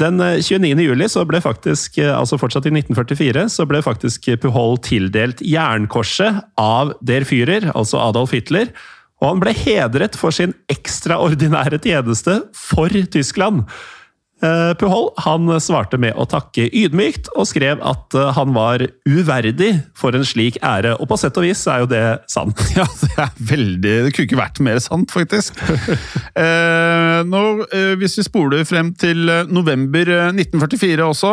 Den 0.00 0.20
eh, 0.20 0.38
29. 0.40 0.80
juli, 0.80 1.08
så 1.12 1.24
ble 1.28 1.42
faktisk, 1.44 1.98
eh, 2.00 2.12
altså 2.14 2.38
fortsatt 2.40 2.68
i 2.70 2.72
1944, 2.72 3.46
så 3.52 3.66
ble 3.68 3.82
faktisk 3.84 4.30
Puhol 4.40 4.78
tildelt 4.84 5.42
Jernkorset 5.44 6.40
av 6.60 6.94
Der 7.04 7.26
Führer, 7.28 7.70
altså 7.74 8.00
Adolf 8.00 8.32
Hitler. 8.36 8.72
Og 9.20 9.34
han 9.34 9.42
ble 9.42 9.52
hedret 9.52 10.16
for 10.16 10.32
sin 10.32 10.54
ekstraordinære 10.72 11.82
tjeneste 11.84 12.40
for 12.56 12.88
Tyskland. 13.12 13.66
Eh, 14.40 14.72
Puhol 14.80 15.10
han 15.20 15.50
svarte 15.60 15.98
med 16.00 16.16
å 16.16 16.24
takke 16.28 16.68
ydmykt, 16.72 17.28
og 17.36 17.48
skrev 17.50 17.82
at 17.84 18.16
eh, 18.16 18.30
han 18.36 18.54
var 18.56 18.86
uverdig 19.08 19.72
for 19.98 20.16
en 20.16 20.24
slik 20.26 20.56
ære. 20.64 20.94
Og 20.96 21.10
på 21.10 21.18
sett 21.20 21.36
og 21.36 21.44
vis 21.44 21.66
er 21.68 21.84
jo 21.84 21.90
det 21.90 22.04
sant. 22.30 22.56
Ja, 22.80 22.86
det 22.86 23.16
er 23.18 23.32
veldig 23.50 23.94
Det 24.06 24.12
kunne 24.14 24.28
ikke 24.28 24.38
vært 24.38 24.60
mer 24.64 24.78
sant, 24.80 25.10
faktisk. 25.12 25.58
eh, 26.44 27.20
nå, 27.28 27.42
hvis 28.00 28.16
vi 28.20 28.24
spoler 28.24 28.64
frem 28.68 28.94
til 28.96 29.28
november 29.50 30.08
eh, 30.08 30.28
1944 30.32 31.08
også, 31.10 31.32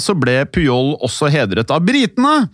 så 0.00 0.14
ble 0.16 0.38
Pujol 0.48 0.94
også 1.04 1.28
hedret 1.32 1.72
av 1.74 1.82
britene. 1.84 2.46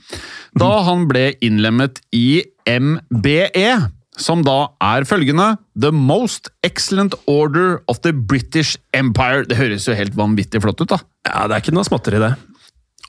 Da 0.59 0.71
han 0.89 1.05
ble 1.11 1.29
innlemmet 1.45 2.01
i 2.17 2.43
MBE. 2.67 3.77
Som 4.21 4.43
da 4.45 4.67
er 4.85 5.07
følgende 5.09 5.55
The 5.79 5.93
Most 5.95 6.51
Excellent 6.67 7.15
Order 7.31 7.79
of 7.89 8.03
the 8.05 8.13
British 8.13 8.77
Empire. 8.93 9.47
Det 9.49 9.57
høres 9.57 9.89
jo 9.89 9.97
helt 9.97 10.17
vanvittig 10.19 10.61
flott 10.65 10.83
ut, 10.85 10.91
da. 10.93 11.01
Ja, 11.29 11.47
Det 11.49 11.57
er 11.57 11.65
ikke 11.65 11.77
noe 11.77 11.89
småtteri, 11.89 12.21
det. 12.21 12.35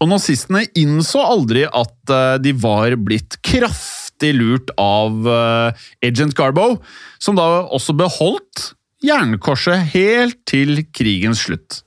Og 0.01 0.09
nazistene 0.11 0.63
innså 0.79 1.21
aldri 1.23 1.65
at 1.67 2.11
eh, 2.11 2.37
de 2.43 2.53
var 2.59 2.95
blitt 2.99 3.37
kraftig 3.45 4.33
lurt 4.35 4.71
av 4.79 5.27
eh, 5.27 5.85
Agent 6.07 6.35
Garbo, 6.39 6.77
som 7.19 7.37
da 7.39 7.65
også 7.67 7.95
beholdt 7.99 8.71
jernkorset 9.03 9.91
helt 9.93 10.39
til 10.47 10.85
krigens 10.95 11.43
slutt. 11.45 11.81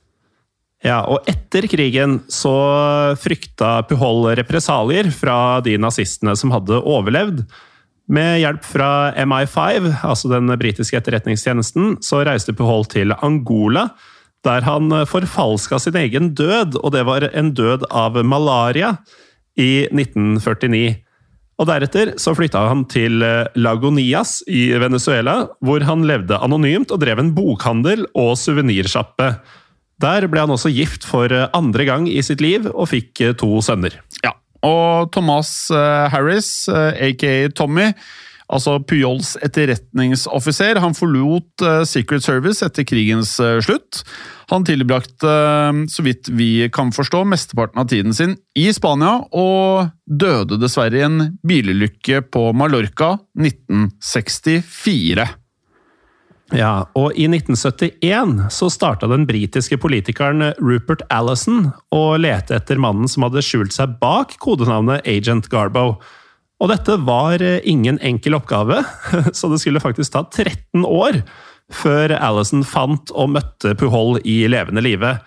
Ja, 0.85 1.01
og 1.09 1.25
etter 1.29 1.65
krigen 1.69 2.19
så 2.29 2.53
frykta 3.17 3.81
Puhol 3.89 4.27
represalier 4.37 5.09
fra 5.11 5.57
de 5.65 5.73
nazistene 5.81 6.35
som 6.37 6.53
hadde 6.53 6.77
overlevd. 6.85 7.41
Med 8.07 8.39
hjelp 8.39 8.63
fra 8.63 9.11
MI5, 9.19 9.89
altså 10.07 10.29
den 10.31 10.51
britiske 10.59 10.95
etterretningstjenesten, 11.01 11.97
så 12.05 12.21
reiste 12.23 12.55
Puhol 12.55 12.87
til 12.87 13.11
Angola, 13.19 13.89
der 14.47 14.63
han 14.63 14.93
forfalska 15.09 15.79
sin 15.81 15.97
egen 15.99 16.31
død, 16.37 16.77
og 16.79 16.93
det 16.95 17.03
var 17.07 17.27
en 17.33 17.51
død 17.57 17.83
av 17.91 18.15
malaria, 18.23 18.95
i 19.57 19.87
1949. 19.89 21.01
Og 21.57 21.65
Deretter 21.65 22.13
så 22.21 22.35
flytta 22.37 22.61
han 22.69 22.83
til 22.91 23.23
Lagonias 23.57 24.39
i 24.45 24.69
Venezuela, 24.77 25.47
hvor 25.65 25.81
han 25.87 26.05
levde 26.05 26.37
anonymt 26.37 26.93
og 26.93 27.01
drev 27.01 27.23
en 27.23 27.33
bokhandel 27.35 28.05
og 28.13 28.35
suvenirsjappe. 28.37 29.31
Der 29.97 30.27
ble 30.29 30.43
han 30.45 30.53
også 30.53 30.69
gift 30.69 31.07
for 31.09 31.33
andre 31.57 31.87
gang 31.89 32.05
i 32.05 32.21
sitt 32.21 32.43
liv, 32.45 32.69
og 32.69 32.91
fikk 32.93 33.23
to 33.41 33.57
sønner. 33.65 33.97
Ja, 34.21 34.35
og 34.65 35.11
Thomas 35.15 35.69
eh, 35.73 36.07
Harris, 36.13 36.67
eh, 36.71 37.09
aka 37.09 37.49
Tommy, 37.55 37.91
altså 38.47 38.77
Pujols 38.87 39.35
etterretningsoffiser, 39.43 40.79
han 40.81 40.95
forlot 40.97 41.63
eh, 41.65 41.83
Secret 41.87 42.25
Service 42.25 42.65
etter 42.65 42.87
krigens 42.87 43.35
eh, 43.43 43.59
slutt. 43.63 44.03
Han 44.51 44.65
tilbrakte, 44.67 45.27
eh, 45.27 45.81
så 45.91 46.05
vidt 46.05 46.31
vi 46.31 46.69
kan 46.73 46.93
forstå, 46.95 47.25
mesteparten 47.27 47.83
av 47.83 47.89
tiden 47.91 48.15
sin 48.15 48.37
i 48.57 48.69
Spania, 48.75 49.19
og 49.35 49.91
døde 50.07 50.59
dessverre 50.61 51.01
i 51.01 51.07
en 51.07 51.19
bilulykke 51.47 52.23
på 52.31 52.49
Mallorca 52.57 53.17
1964. 53.37 55.27
Ja, 56.55 56.87
og 56.95 57.17
i 57.19 57.25
1971 57.27 58.45
så 58.55 58.69
starta 58.71 59.09
den 59.11 59.25
britiske 59.27 59.75
politikeren 59.83 60.53
Rupert 60.61 61.03
Allison 61.11 61.73
å 61.91 62.03
lete 62.15 62.55
etter 62.55 62.79
mannen 62.79 63.09
som 63.11 63.25
hadde 63.27 63.43
skjult 63.43 63.75
seg 63.75 63.97
bak 63.99 64.37
kodenavnet 64.43 65.03
Agent 65.11 65.49
Garbo. 65.51 65.97
Og 66.63 66.71
dette 66.71 66.95
var 67.05 67.43
ingen 67.67 67.99
enkel 67.99 68.37
oppgave, 68.39 68.79
så 69.37 69.51
det 69.51 69.59
skulle 69.61 69.83
faktisk 69.83 70.15
ta 70.15 70.23
13 70.31 70.87
år 70.87 71.21
før 71.73 72.15
Allison 72.15 72.63
fant 72.63 73.11
og 73.11 73.33
møtte 73.35 73.75
Puhol 73.77 74.21
i 74.23 74.45
levende 74.47 74.83
live. 74.85 75.17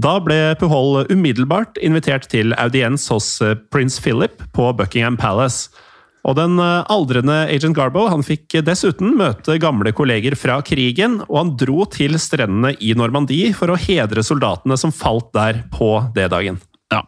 Da 0.00 0.16
ble 0.24 0.54
Puhol 0.60 1.02
umiddelbart 1.10 1.80
invitert 1.84 2.30
til 2.32 2.54
audiens 2.56 3.08
hos 3.12 3.34
eh, 3.44 3.58
prins 3.74 3.98
Philip 4.00 4.40
på 4.56 4.70
Buckingham 4.78 5.18
Palace. 5.20 5.68
Og 6.28 6.36
den 6.38 6.58
eh, 6.62 6.82
aldrende 6.92 7.42
agent 7.50 7.76
Garbo 7.78 8.06
han 8.10 8.24
fikk 8.26 8.60
dessuten 8.66 9.16
møte 9.18 9.58
gamle 9.62 9.94
kolleger 9.96 10.36
fra 10.38 10.60
krigen, 10.66 11.20
og 11.28 11.38
han 11.40 11.54
dro 11.58 11.86
til 11.90 12.18
strendene 12.22 12.76
i 12.78 12.94
Normandie 12.98 13.50
for 13.56 13.72
å 13.72 13.80
hedre 13.80 14.24
soldatene 14.26 14.78
som 14.78 14.94
falt 14.94 15.32
der 15.34 15.64
på 15.74 15.96
D-dagen. 16.14 16.60
Ja. 16.92 17.02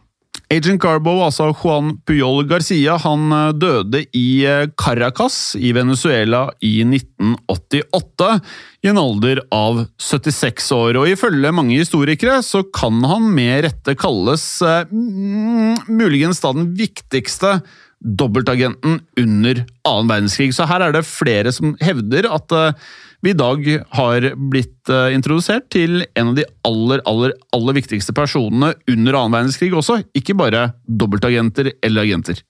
Agent 0.51 0.81
Garbo, 0.83 1.13
altså 1.23 1.47
Juan 1.55 1.95
Puyol 2.05 2.43
Garcia, 2.49 2.97
han 3.05 3.31
eh, 3.31 3.53
døde 3.55 4.03
i 4.11 4.27
eh, 4.43 4.67
Caracas 4.75 5.55
i 5.55 5.71
Venezuela 5.77 6.49
i 6.59 6.81
1988, 6.83 8.29
i 8.83 8.91
en 8.91 8.99
alder 8.99 9.41
av 9.55 9.85
76 9.95 10.67
år. 10.75 10.99
Og 10.99 11.15
ifølge 11.15 11.55
mange 11.55 11.79
historikere 11.79 12.41
så 12.45 12.65
kan 12.67 12.99
han 13.07 13.31
med 13.31 13.63
rette 13.69 13.95
kalles 13.97 14.43
eh, 14.59 14.91
mm, 14.91 15.87
muligens 15.87 16.43
da 16.43 16.51
den 16.59 16.73
viktigste 16.75 17.61
dobbeltagenten 18.05 18.99
under 19.17 19.65
annen 19.87 20.11
verdenskrig. 20.11 20.53
Så 20.53 20.67
her 20.69 20.85
er 20.85 20.93
det 20.93 21.05
flere 21.09 21.53
som 21.55 21.73
hevder 21.81 22.29
at 22.29 22.53
eh, 22.53 22.87
vi 23.25 23.33
i 23.33 23.37
dag 23.37 23.63
har 23.97 24.27
blitt 24.51 24.91
eh, 24.93 25.13
introdusert 25.15 25.69
til 25.73 26.03
en 26.13 26.33
av 26.33 26.35
de 26.37 26.45
aller, 26.67 27.01
aller, 27.09 27.33
aller 27.55 27.79
viktigste 27.79 28.13
personene 28.13 28.75
under 28.91 29.17
annen 29.17 29.33
verdenskrig 29.39 29.71
også, 29.73 30.03
ikke 30.17 30.37
bare 30.37 30.67
dobbeltagenter 30.85 31.73
eller 31.81 32.05
agenter. 32.05 32.43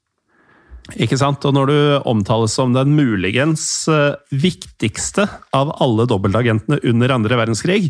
Ikke 1.01 1.17
sant? 1.17 1.41
Og 1.47 1.55
når 1.55 1.71
du 1.71 1.77
omtales 2.05 2.53
som 2.53 2.75
den 2.75 2.91
muligens 2.97 3.87
eh, 3.89 4.19
viktigste 4.29 5.25
av 5.55 5.71
alle 5.81 6.05
dobbeltagentene 6.09 6.77
under 6.91 7.15
andre 7.15 7.39
verdenskrig, 7.39 7.89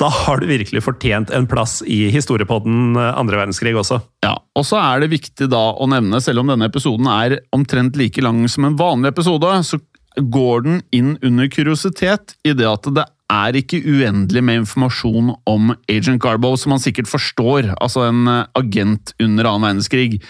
da 0.00 0.10
har 0.12 0.40
du 0.40 0.48
virkelig 0.48 0.82
fortjent 0.84 1.32
en 1.34 1.48
plass 1.48 1.80
i 1.82 2.06
historiepodden 2.12 2.96
eh, 2.98 3.12
andre 3.16 3.40
verdenskrig 3.40 3.74
også. 3.78 4.00
Ja, 4.26 4.36
og 4.56 4.66
så 4.68 4.80
er 4.82 5.02
det 5.02 5.12
viktig 5.14 5.50
da 5.52 5.64
å 5.72 5.88
nevne, 5.90 6.20
selv 6.24 6.42
om 6.42 6.52
denne 6.52 6.68
episoden 6.70 7.08
er 7.10 7.38
omtrent 7.56 7.98
like 7.98 8.24
lang 8.24 8.44
som 8.52 8.68
en 8.68 8.78
vanlig 8.78 9.14
episode, 9.14 9.52
så 9.66 9.80
går 10.16 10.64
den 10.64 10.80
inn 10.96 11.14
under 11.24 11.48
kuriositet 11.52 12.36
i 12.46 12.54
det 12.56 12.68
at 12.68 12.88
det 12.96 13.04
er 13.32 13.56
ikke 13.58 13.80
uendelig 13.82 14.42
med 14.44 14.60
informasjon 14.62 15.32
om 15.50 15.72
Agent 15.90 16.22
Garbo, 16.22 16.52
som 16.56 16.76
man 16.76 16.82
sikkert 16.82 17.10
forstår, 17.10 17.72
altså 17.82 18.06
en 18.06 18.26
eh, 18.30 18.44
agent 18.58 19.14
under 19.22 19.50
annen 19.50 19.66
verdenskrig. 19.66 20.20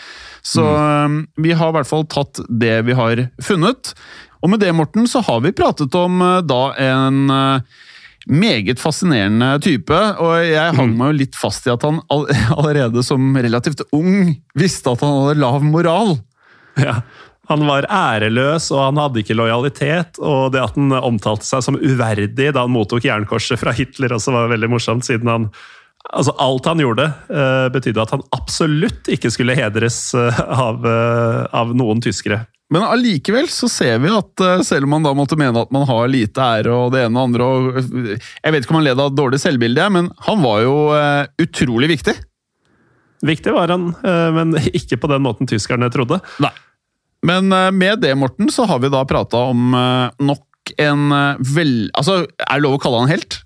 Så 0.46 0.64
mm. 0.64 1.18
vi 1.42 1.52
har 1.58 1.72
i 1.72 1.76
hvert 1.76 1.90
fall 1.90 2.06
tatt 2.08 2.40
det 2.48 2.78
vi 2.86 2.96
har 2.96 3.26
funnet. 3.42 3.92
Og 4.42 4.52
med 4.52 4.62
det, 4.62 4.72
Morten, 4.76 5.08
så 5.10 5.20
har 5.26 5.42
vi 5.44 5.54
pratet 5.56 5.94
om 5.98 6.22
eh, 6.22 6.40
da 6.46 6.62
en 6.86 7.34
eh, 7.34 7.84
meget 8.26 8.80
fascinerende 8.82 9.52
type, 9.62 9.98
og 10.22 10.34
jeg 10.42 10.74
hang 10.76 10.96
meg 10.98 11.12
jo 11.12 11.18
litt 11.20 11.38
fast 11.38 11.68
i 11.68 11.72
at 11.74 11.84
han 11.86 12.00
all 12.12 12.26
allerede 12.58 13.04
som 13.06 13.36
relativt 13.36 13.84
ung 13.96 14.34
visste 14.58 14.92
at 14.92 15.04
han 15.04 15.22
hadde 15.22 15.40
lav 15.44 15.62
moral. 15.64 16.16
Ja. 16.80 17.00
Han 17.46 17.62
var 17.68 17.86
æreløs, 17.86 18.72
og 18.74 18.80
han 18.88 18.98
hadde 18.98 19.22
ikke 19.22 19.36
lojalitet. 19.38 20.18
Og 20.18 20.50
det 20.54 20.64
at 20.64 20.74
han 20.74 20.90
omtalte 20.98 21.46
seg 21.46 21.62
som 21.62 21.78
uverdig 21.78 22.50
da 22.50 22.64
han 22.64 22.74
mottok 22.74 23.06
jernkorset 23.06 23.60
fra 23.60 23.74
Hitler, 23.76 24.16
også 24.16 24.34
var 24.34 24.50
veldig 24.52 24.72
morsomt, 24.74 25.06
siden 25.06 25.32
han 25.32 25.50
Altså, 26.14 26.30
alt 26.38 26.66
han 26.68 26.78
gjorde, 26.78 27.02
uh, 27.34 27.66
betydde 27.74 27.98
at 27.98 28.12
han 28.14 28.20
absolutt 28.36 29.08
ikke 29.10 29.26
skulle 29.34 29.56
hedres 29.58 29.96
uh, 30.14 30.36
av, 30.38 30.84
uh, 30.86 31.40
av 31.50 31.72
noen 31.74 31.98
tyskere. 32.04 32.44
Men 32.74 32.82
allikevel 32.82 33.46
så 33.52 33.68
ser 33.70 34.00
vi 34.02 34.10
at 34.10 34.42
eh, 34.42 34.62
selv 34.66 34.88
om 34.88 34.96
man 34.96 35.04
da 35.06 35.12
måtte 35.14 35.38
mene 35.38 35.62
at 35.62 35.72
man 35.74 35.86
har 35.86 36.08
lite 36.10 36.42
ære 36.42 36.72
og 36.74 36.94
det 36.94 37.04
ene 37.06 37.20
og 37.20 37.28
andre 37.28 37.46
og 37.46 37.78
eh, 37.78 38.16
Jeg 38.18 38.54
vet 38.54 38.64
ikke 38.64 38.74
om 38.74 38.80
han 38.80 38.88
led 38.88 39.02
av 39.02 39.14
dårlig 39.14 39.38
selvbilde, 39.42 39.86
men 39.94 40.10
han 40.26 40.42
var 40.42 40.64
jo 40.64 40.74
eh, 40.96 41.28
utrolig 41.46 41.92
viktig. 41.94 42.16
Viktig 43.26 43.54
var 43.54 43.70
han, 43.72 43.88
men 44.36 44.52
ikke 44.78 44.98
på 45.00 45.08
den 45.10 45.24
måten 45.24 45.48
tyskerne 45.48 45.88
trodde. 45.94 46.18
Nei. 46.42 46.52
Men 47.26 47.48
med 47.74 48.02
det, 48.04 48.12
Morten, 48.18 48.50
så 48.52 48.66
har 48.68 48.78
vi 48.82 48.90
da 48.92 49.00
prata 49.08 49.48
om 49.50 49.72
nok 49.72 50.74
en 50.78 51.08
vel... 51.40 51.88
Altså, 51.96 52.20
er 52.28 52.58
det 52.58 52.62
lov 52.62 52.76
å 52.76 52.82
kalle 52.82 53.00
han 53.02 53.10
helt? 53.10 53.40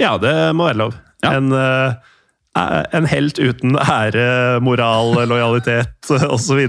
Ja, 0.00 0.16
det 0.20 0.34
må 0.58 0.66
være 0.66 0.80
lov. 0.82 0.96
Ja. 1.24 1.36
En, 1.38 1.52
eh, 1.52 1.94
en 2.54 3.06
helt 3.10 3.38
uten 3.42 3.74
ære, 3.78 4.60
moral, 4.62 5.16
lojalitet 5.26 6.10
osv. 6.34 6.60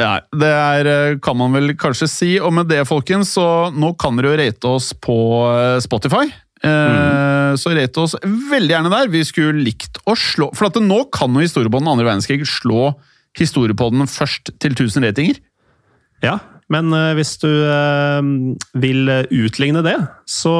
Ja, 0.00 0.12
det 0.32 0.52
er, 0.52 0.88
eh, 0.88 1.18
kan 1.22 1.36
man 1.36 1.52
vel 1.56 1.74
kanskje 1.76 2.08
si. 2.08 2.30
Og 2.40 2.54
med 2.56 2.70
det, 2.72 2.86
folkens, 2.88 3.34
så 3.36 3.68
nå 3.74 3.92
kan 4.00 4.16
dere 4.16 4.32
jo 4.32 4.38
rate 4.40 4.70
oss 4.70 4.92
på 4.96 5.18
eh, 5.50 5.80
Spotify. 5.84 6.30
Mm. 6.60 7.56
Så 7.56 7.70
rate 7.72 8.02
oss 8.02 8.14
veldig 8.20 8.74
gjerne 8.74 8.90
der. 8.92 9.08
Vi 9.08 9.22
skulle 9.24 9.62
likt 9.64 9.96
å 10.04 10.12
slå 10.12 10.50
For 10.52 10.66
at 10.66 10.76
nå 10.84 10.98
kan 11.08 11.32
jo 11.32 11.40
historiepodden 11.40 11.88
andre 11.88 12.04
verdenskrig 12.04 12.44
slå 12.44 12.90
historiepodden 13.38 14.04
først 14.10 14.52
til 14.60 14.74
1000 14.76 15.06
ratinger. 15.06 15.38
Ja, 16.20 16.36
men 16.68 16.92
eh, 16.92 17.14
hvis 17.16 17.38
du 17.40 17.48
eh, 17.48 18.20
vil 18.76 19.12
utligne 19.32 19.80
det, 19.86 19.96
så 20.28 20.52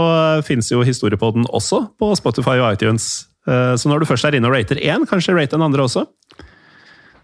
fins 0.46 0.72
jo 0.72 0.80
Historiepodden 0.86 1.44
også 1.52 1.84
på 2.00 2.14
Spotify 2.16 2.56
og 2.62 2.72
iTunes. 2.72 3.29
Eh, 3.48 3.74
Så 3.80 3.88
når 3.88 4.00
du 4.02 4.06
først 4.10 4.24
er 4.28 4.36
inne 4.36 4.48
og 4.50 4.54
rater 4.56 4.76
én, 4.82 5.06
kanskje 5.08 5.34
rate 5.36 5.56
den 5.56 5.62
andre 5.64 5.86
også. 5.86 6.06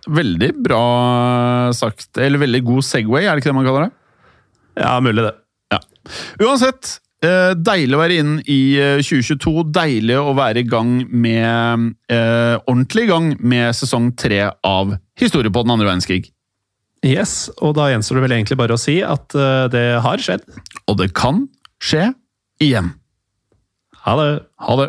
Veldig 0.07 0.53
bra 0.62 0.83
sagt. 1.75 2.12
Eller 2.23 2.39
veldig 2.39 2.62
god 2.67 2.85
Segway, 2.87 3.25
er 3.27 3.35
det 3.35 3.43
ikke 3.43 3.51
det 3.51 3.59
man 3.59 3.67
kaller 3.67 3.89
det? 3.89 3.93
Ja, 4.85 4.95
mulig 5.03 5.25
det. 5.25 5.33
Ja. 5.75 5.81
Uansett, 6.47 6.93
eh, 7.27 7.55
deilig 7.59 7.97
å 7.97 8.03
være 8.05 8.19
inn 8.23 8.37
i 8.47 8.61
eh, 8.79 9.01
2022. 9.03 9.64
Deilig 9.75 10.19
å 10.21 10.35
være 10.39 10.62
i 10.62 10.69
gang 10.69 10.93
med 11.11 11.89
eh, 12.12 12.55
Ordentlig 12.69 13.07
i 13.09 13.11
gang 13.11 13.33
med 13.41 13.75
sesong 13.75 14.12
tre 14.21 14.45
av 14.62 14.95
Historie 15.19 15.51
på 15.51 15.64
den 15.64 15.73
andre 15.75 15.89
verdenskrig. 15.89 16.29
Yes, 17.07 17.49
og 17.62 17.75
da 17.79 17.89
gjenstår 17.93 18.19
det 18.19 18.23
vel 18.27 18.35
egentlig 18.39 18.59
bare 18.59 18.77
å 18.77 18.81
si 18.81 18.99
at 19.05 19.35
eh, 19.35 19.67
det 19.73 19.85
har 20.05 20.23
skjedd. 20.23 20.47
Og 20.87 20.99
det 21.01 21.11
kan 21.17 21.45
skje 21.83 22.11
igjen. 22.62 22.93
Ha 24.07 24.14
det! 24.21 24.31
Ha 24.62 24.77
det. 24.85 24.89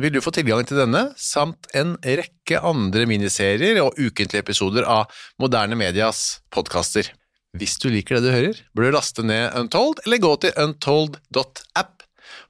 vil 0.00 0.14
du 0.14 0.20
få 0.22 0.32
tilgang 0.34 0.64
til 0.66 0.78
denne, 0.80 1.06
samt 1.20 1.68
en 1.76 1.94
rekke 2.02 2.60
andre 2.66 3.06
miniserier 3.10 3.78
og 3.84 3.98
ukentlige 3.98 4.42
episoder 4.42 4.86
av 4.90 5.12
Moderne 5.42 5.78
Medias 5.78 6.40
podkaster. 6.54 7.12
Hvis 7.54 7.76
du 7.78 7.86
liker 7.92 8.18
det 8.18 8.24
du 8.26 8.34
hører, 8.34 8.58
bør 8.74 8.88
du 8.88 8.96
laste 8.96 9.22
ned 9.26 9.54
Untold, 9.54 10.02
eller 10.06 10.22
gå 10.22 10.32
til 10.42 10.56
untold.app 10.58 12.02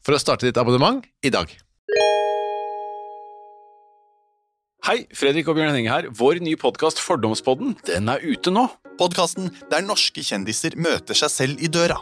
for 0.05 0.17
å 0.17 0.23
starte 0.23 0.49
ditt 0.49 0.61
abonnement 0.61 1.05
i 1.25 1.33
dag. 1.35 1.53
Hei, 4.85 4.99
Fredrik 5.17 5.49
og 5.49 5.57
Bjørn 5.57 5.73
Henning 5.73 5.89
her. 5.89 6.11
Vår 6.13 6.43
nye 6.45 6.61
podkast 6.61 7.01
Fordomspodden 7.01 7.73
den 7.89 8.09
er 8.13 8.25
ute 8.25 8.53
nå. 8.53 8.67
Podkasten 9.01 9.49
der 9.73 9.85
norske 9.85 10.25
kjendiser 10.25 10.77
møter 10.77 11.17
seg 11.17 11.33
selv 11.33 11.65
i 11.65 11.73
døra. 11.73 11.97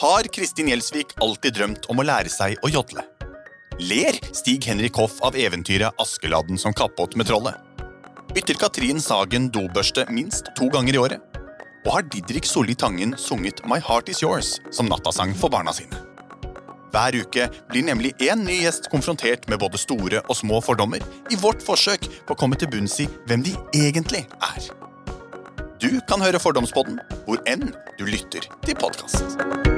Har 0.00 0.28
Kristin 0.32 0.72
Gjelsvik 0.72 1.16
alltid 1.24 1.56
drømt 1.60 1.88
om 1.92 2.00
å 2.00 2.08
lære 2.08 2.32
seg 2.32 2.56
å 2.64 2.72
jodle? 2.72 3.04
Ler 3.80 4.34
Stig 4.34 4.64
Henrik 4.64 4.92
Hoff 4.94 5.20
av 5.20 5.36
eventyret 5.36 5.94
Askeladden 5.96 6.58
som 6.58 6.72
kappåt 6.72 7.16
med 7.16 7.26
trollet? 7.26 7.54
Bytter 8.34 8.54
Katrin 8.58 8.98
Sagen 9.00 9.46
dobørste 9.54 10.02
minst 10.10 10.50
to 10.58 10.66
ganger 10.74 10.96
i 10.96 10.98
året? 10.98 11.38
Og 11.86 11.92
har 11.94 12.08
Didrik 12.10 12.46
Solli 12.46 12.74
Tangen 12.74 13.14
sunget 13.14 13.62
My 13.70 13.78
Heart 13.78 14.10
Is 14.10 14.22
Yours 14.22 14.56
som 14.74 14.90
nattasang 14.90 15.30
for 15.38 15.54
barna 15.54 15.70
sine? 15.72 15.94
Hver 16.90 17.20
uke 17.22 17.46
blir 17.70 17.86
nemlig 17.86 18.16
én 18.18 18.42
ny 18.42 18.58
gjest 18.64 18.90
konfrontert 18.90 19.46
med 19.46 19.62
både 19.62 19.78
store 19.78 20.24
og 20.26 20.34
små 20.34 20.58
fordommer 20.58 21.04
i 21.30 21.38
vårt 21.38 21.62
forsøk 21.62 22.10
på 22.26 22.34
å 22.34 22.40
komme 22.40 22.58
til 22.58 22.72
bunns 22.74 22.98
i 22.98 23.06
hvem 23.30 23.46
de 23.46 23.54
egentlig 23.78 24.26
er. 24.26 24.70
Du 25.78 25.92
kan 26.10 26.18
høre 26.18 26.42
Fordomspodden 26.42 26.98
hvor 27.28 27.38
enn 27.46 27.68
du 27.94 28.08
lytter 28.10 28.50
til 28.66 28.74
podkast. 28.74 29.77